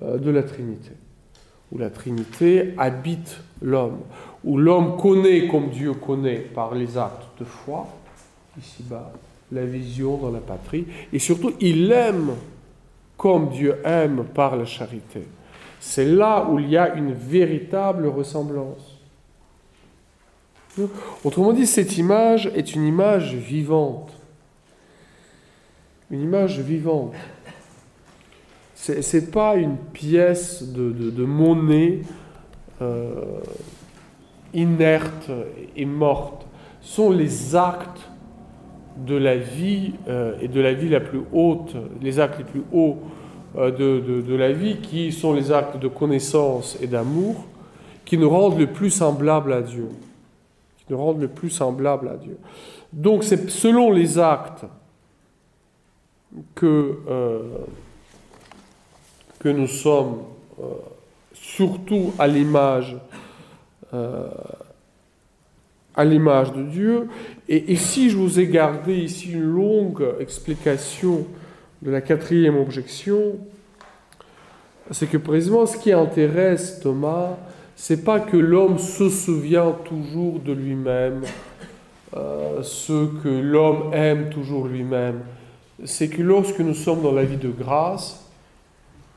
[0.00, 0.92] de la Trinité,
[1.72, 4.00] où la Trinité habite l'homme,
[4.44, 7.86] où l'homme connaît comme Dieu connaît par les actes de foi,
[8.58, 9.12] ici-bas,
[9.52, 12.32] la vision dans la patrie, et surtout il aime
[13.16, 15.22] comme Dieu aime par la charité.
[15.80, 18.98] C'est là où il y a une véritable ressemblance.
[21.24, 24.12] Autrement dit, cette image est une image vivante.
[26.10, 27.14] Une image vivante.
[28.80, 32.02] Ce n'est pas une pièce de, monnaie
[32.80, 33.40] euh,
[34.54, 35.30] inerte
[35.76, 36.46] et morte.
[36.80, 38.08] Ce sont les actes
[38.96, 42.62] de la vie euh, et de la vie la plus haute, les actes les plus
[42.72, 42.98] hauts
[43.56, 47.44] euh, de, de, la vie qui sont les actes de connaissance et d'amour
[48.04, 49.88] qui nous rendent le plus semblable à Dieu.
[50.78, 52.38] Qui nous rendent le plus semblable à Dieu.
[52.92, 54.64] Donc c'est selon les actes
[56.54, 56.98] que
[59.38, 60.22] que nous sommes
[60.60, 60.64] euh,
[61.32, 62.96] surtout à l'image,
[63.94, 64.28] euh,
[65.94, 67.08] à l'image de Dieu.
[67.48, 71.26] Et ici, je vous ai gardé ici une longue explication
[71.82, 73.36] de la quatrième objection.
[74.90, 77.36] C'est que précisément ce qui intéresse Thomas,
[77.76, 81.22] c'est pas que l'homme se souvient toujours de lui-même,
[82.16, 85.20] euh, ce que l'homme aime toujours lui-même.
[85.84, 88.27] C'est que lorsque nous sommes dans la vie de grâce,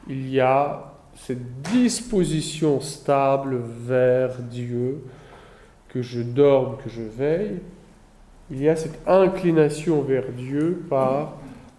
[0.07, 5.03] il y a cette disposition stable vers Dieu,
[5.89, 7.59] que je dorme, que je veille,
[8.49, 11.37] il y a cette inclination vers Dieu par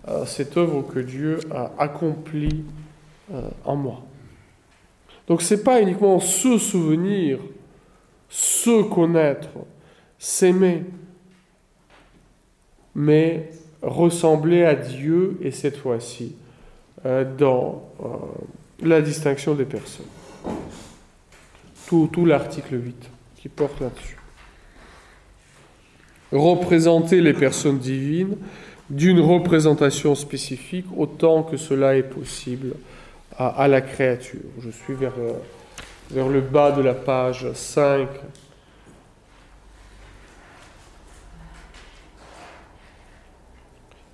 [0.08, 2.64] euh, cette œuvre que Dieu a accomplie
[3.32, 4.02] euh, en moi.
[5.26, 7.38] Donc ce n'est pas uniquement se souvenir,
[8.28, 9.50] se connaître,
[10.18, 10.84] s'aimer,
[12.94, 13.50] mais
[13.80, 16.36] ressembler à Dieu, et cette fois-ci,
[17.04, 17.82] dans
[18.80, 20.06] la distinction des personnes.
[21.88, 24.16] Tout, l'article 8 qui porte là-dessus.
[26.32, 28.36] Représenter les personnes divines
[28.88, 32.74] d'une représentation spécifique autant que cela est possible
[33.36, 34.40] à, la créature.
[34.60, 35.32] Je suis vers, euh,
[36.10, 38.08] vers le bas de la page 5.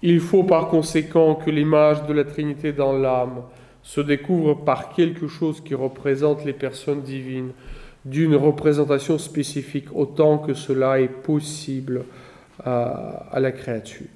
[0.03, 3.43] Il faut par conséquent que l'image de la Trinité dans l'âme
[3.83, 7.53] se découvre par quelque chose qui représente les personnes divines
[8.05, 12.05] d'une représentation spécifique autant que cela est possible
[12.65, 14.07] à, la créature.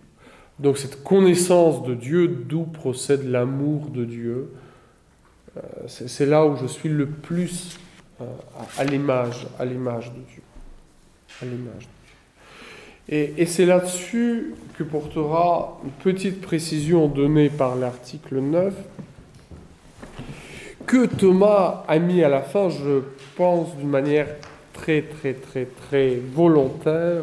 [0.59, 4.53] Donc cette connaissance de Dieu, d'où procède l'amour de Dieu,
[5.57, 7.79] euh, c'est là où je suis le plus
[8.21, 8.25] euh,
[8.79, 10.43] à l'image, à l'image de Dieu.
[11.41, 11.89] À l'image
[13.09, 18.75] Et, c'est là-dessus que portera une petite précision donnée par l'article 9
[20.87, 23.03] que Thomas a mis à la fin, je
[23.37, 24.27] pense d'une manière
[24.73, 27.23] très très très très volontaire,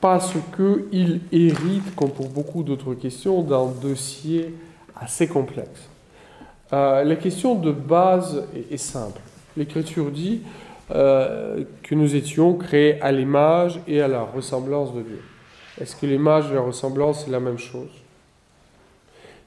[0.00, 4.54] parce qu'il hérite, comme pour beaucoup d'autres questions, d'un dossier
[4.96, 5.88] assez complexe.
[6.72, 9.20] Euh, la question de base est, simple.
[9.56, 10.42] L'Écriture dit
[10.92, 15.22] euh, que nous étions créés à l'image et à la ressemblance de Dieu.
[15.80, 17.90] Est-ce que l'image et la ressemblance, c'est la même chose?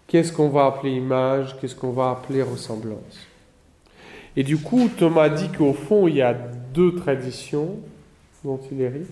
[0.08, 3.28] Qu'est-ce qu'on va appeler image, qu'est-ce qu'on va appeler ressemblance?
[4.36, 7.78] Et du coup, Thomas dit qu'au fond, il y a deux traditions
[8.44, 9.12] dont il hérite,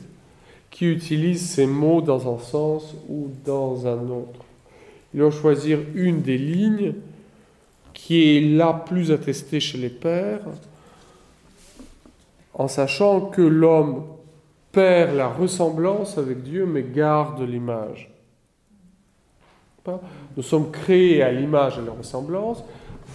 [0.70, 4.46] qui utilisent ces mots dans un sens ou dans un autre.
[5.14, 6.94] Il va choisir une des lignes
[7.94, 10.42] qui est la plus attestée chez les pères,
[12.62, 14.04] en sachant que l'homme
[14.72, 18.12] perd la ressemblance avec Dieu, mais garde l'image.
[20.38, 22.64] Nous sommes créés à l'image et à la ressemblance.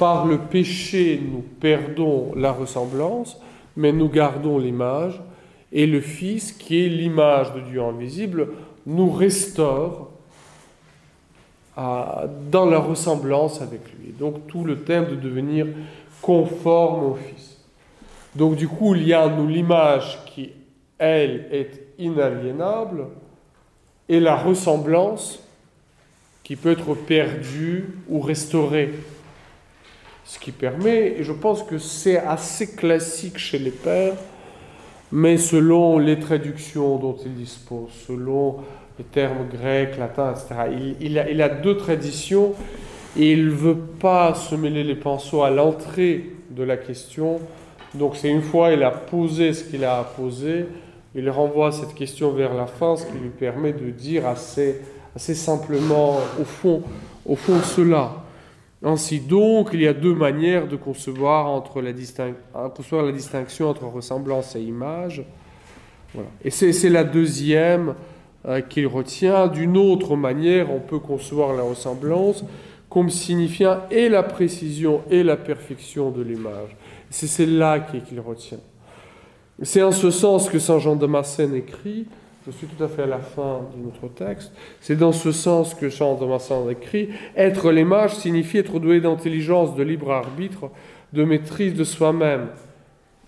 [0.00, 3.40] Par le péché, nous perdons la ressemblance,
[3.76, 5.22] mais nous gardons l'image.
[5.70, 8.48] Et le Fils, qui est l'image de Dieu invisible,
[8.84, 10.10] nous restaure
[11.76, 14.12] dans la ressemblance avec lui.
[14.18, 15.68] Donc tout le thème de devenir
[16.20, 17.35] conforme au Fils.
[18.36, 20.50] Donc du coup, il y a l'image qui,
[20.98, 23.06] elle, est inaliénable,
[24.08, 25.40] et la ressemblance
[26.44, 28.94] qui peut être perdu ou restauré.
[30.24, 34.14] Ce qui permet, et je pense que c'est assez classique chez les pères,
[35.12, 38.56] mais selon les traductions dont ils disposent, selon
[38.98, 42.54] les termes grecs, latins, etc., il, a, il a, deux traditions
[43.16, 47.40] et il ne veut pas se mêler les pinceaux à l'entrée de la question.
[47.98, 50.66] Donc c'est une fois il a posé ce qu'il a à poser,
[51.14, 54.80] il renvoie cette question vers la fin, ce qui lui permet de dire assez
[55.16, 56.82] c'est simplement, au fond,
[57.24, 58.22] au fond cela.
[58.82, 61.92] Ainsi donc, il y a deux manières de concevoir, entre la,
[62.68, 65.24] concevoir la distinction entre ressemblance et image.
[66.44, 67.94] Et c'est la deuxième
[68.46, 69.48] euh, qu'il retient.
[69.48, 72.44] D'une autre manière, on peut concevoir la ressemblance
[72.88, 76.76] comme signifiant et la précision et la perfection de l'image.
[77.10, 78.60] C'est celle-là qu'il retient.
[79.62, 82.06] C'est en ce sens que Saint Jean de Massène écrit
[82.46, 84.52] je suis tout à fait à la fin de notre texte.
[84.80, 89.74] C'est dans ce sens que Jean de Massin écrit Être l'image signifie être doué d'intelligence,
[89.74, 90.70] de libre arbitre,
[91.12, 92.46] de maîtrise de soi-même.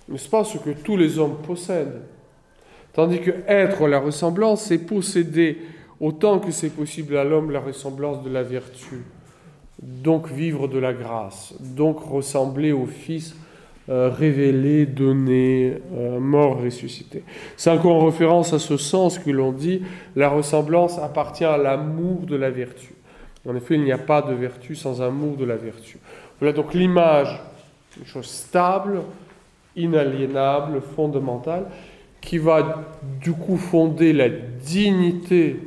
[0.09, 2.01] N'est-ce pas ce que tous les hommes possèdent?
[2.93, 5.59] Tandis que être la ressemblance, c'est posséder
[5.99, 9.03] autant que c'est possible à l'homme la ressemblance de la vertu.
[9.83, 13.35] Donc vivre de la grâce, donc ressembler au Fils
[13.89, 17.23] euh, révélé, donné, euh, mort, ressuscité.
[17.57, 19.83] C'est encore en référence à ce sens que l'on dit
[20.15, 22.95] la ressemblance appartient à l'amour de la vertu.
[23.49, 25.99] En effet, il n'y a pas de vertu sans amour de la vertu.
[26.39, 27.41] Voilà donc l'image,
[27.99, 29.01] une chose stable,
[29.75, 31.65] inaliénable, fondamentale,
[32.21, 32.85] qui va
[33.21, 35.61] du coup fonder la dignité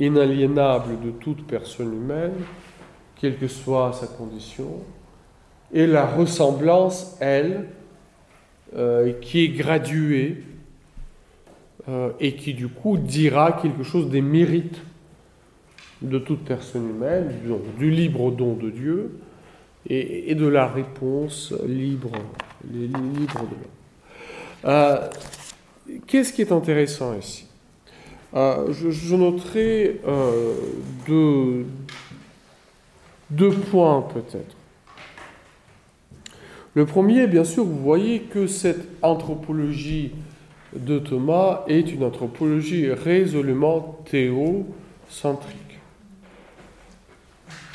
[0.00, 2.34] inaliénable de toute personne humaine,
[3.16, 4.80] quelle que soit sa condition,
[5.72, 7.66] et la ressemblance, elle,
[8.76, 10.42] euh, qui est graduée
[11.88, 14.80] euh, et qui du coup dira quelque chose des mérites
[16.02, 17.32] de toute personne humaine,
[17.78, 19.18] du, libre don de Dieu
[19.88, 22.10] et, de la réponse libre,
[22.70, 24.64] libre de l'homme.
[24.64, 25.08] Euh,
[26.06, 27.46] qu'est-ce qui est intéressant ici?
[28.34, 30.00] Je, noterai
[33.30, 34.56] deux points peut-être.
[36.76, 40.12] Le premier, bien sûr, vous voyez que cette anthropologie
[40.74, 45.80] de Thomas est une anthropologie résolument théocentrique.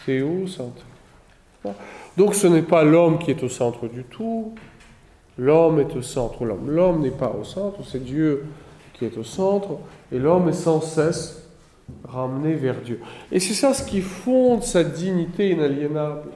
[0.05, 0.85] Théocentrique.
[2.15, 4.53] Donc ce n'est pas l'homme qui est au centre du tout,
[5.35, 6.69] l'homme est au centre, l'homme.
[6.69, 8.45] L'homme n'est pas au centre, c'est Dieu
[8.93, 9.79] qui est au centre,
[10.11, 11.49] et l'homme est sans cesse
[12.03, 12.99] ramené vers Dieu.
[13.31, 16.29] Et c'est ça ce qui fonde sa dignité inaliénable.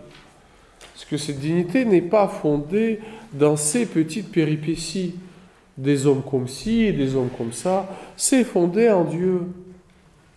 [0.96, 3.02] Parce que cette dignité n'est pas fondée
[3.34, 5.16] dans ces petites péripéties
[5.78, 9.42] des hommes comme ci et des hommes comme ça, c'est fondé en Dieu.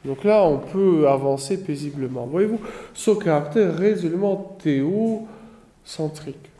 [0.04, 2.26] Donc là, on peut avancer paisiblement.
[2.26, 2.58] Voyez-vous,
[2.92, 6.50] ce caractère résolument théocentrique.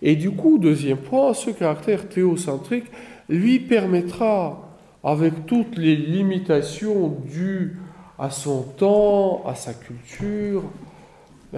[0.00, 2.86] Et du coup, deuxième point, ce caractère théocentrique
[3.28, 4.70] lui permettra,
[5.02, 7.76] avec toutes les limitations dues
[8.18, 10.62] à son temps, à sa culture,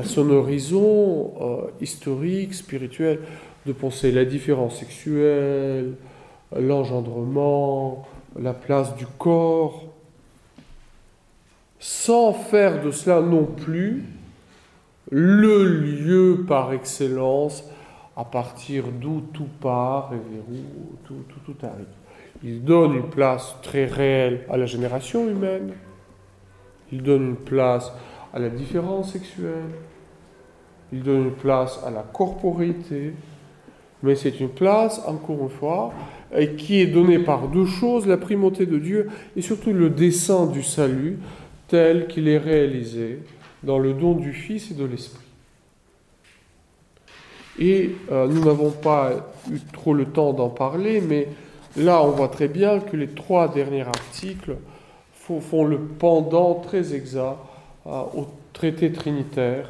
[0.02, 3.20] son horizon euh, historique, spirituel,
[3.64, 5.94] de penser la différence sexuelle,
[6.56, 8.06] l'engendrement,
[8.38, 9.84] la place du corps,
[11.78, 14.04] sans faire de cela non plus
[15.10, 17.64] le lieu par excellence
[18.16, 21.86] à partir d'où tout part et vers où tout arrive.
[22.42, 25.72] Il donne une place très réelle à la génération humaine,
[26.92, 27.92] il donne une place
[28.36, 29.72] à la différence sexuelle,
[30.92, 33.14] il donne une place à la corporité,
[34.02, 35.94] mais c'est une place, encore une fois,
[36.58, 40.62] qui est donnée par deux choses, la primauté de Dieu et surtout le dessein du
[40.62, 41.18] salut
[41.68, 43.20] tel qu'il est réalisé
[43.62, 45.24] dans le don du Fils et de l'Esprit.
[47.58, 51.28] Et euh, nous n'avons pas eu trop le temps d'en parler, mais
[51.74, 54.56] là on voit très bien que les trois derniers articles
[55.14, 57.55] font, le pendant très exact euh,
[57.86, 59.68] au traité trinitaire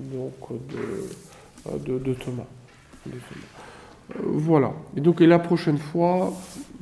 [0.00, 0.32] donc,
[1.84, 2.46] de, Thomas.
[3.06, 3.10] Euh,
[4.16, 4.72] voilà.
[4.96, 6.32] Et donc, la prochaine fois,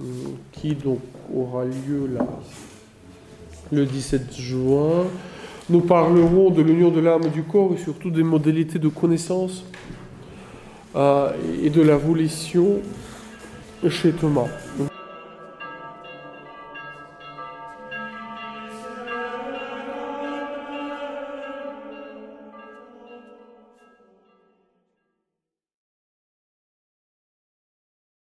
[0.01, 0.05] euh,
[0.53, 1.01] qui donc
[1.35, 2.27] aura lieu là,
[3.73, 5.07] le 17 juin,
[5.69, 9.65] nous parlerons de l'union de l'âme et du corps et surtout des modalités de connaissance
[10.97, 11.33] euh,
[11.63, 12.81] et de la volition
[13.89, 14.49] chez Thomas.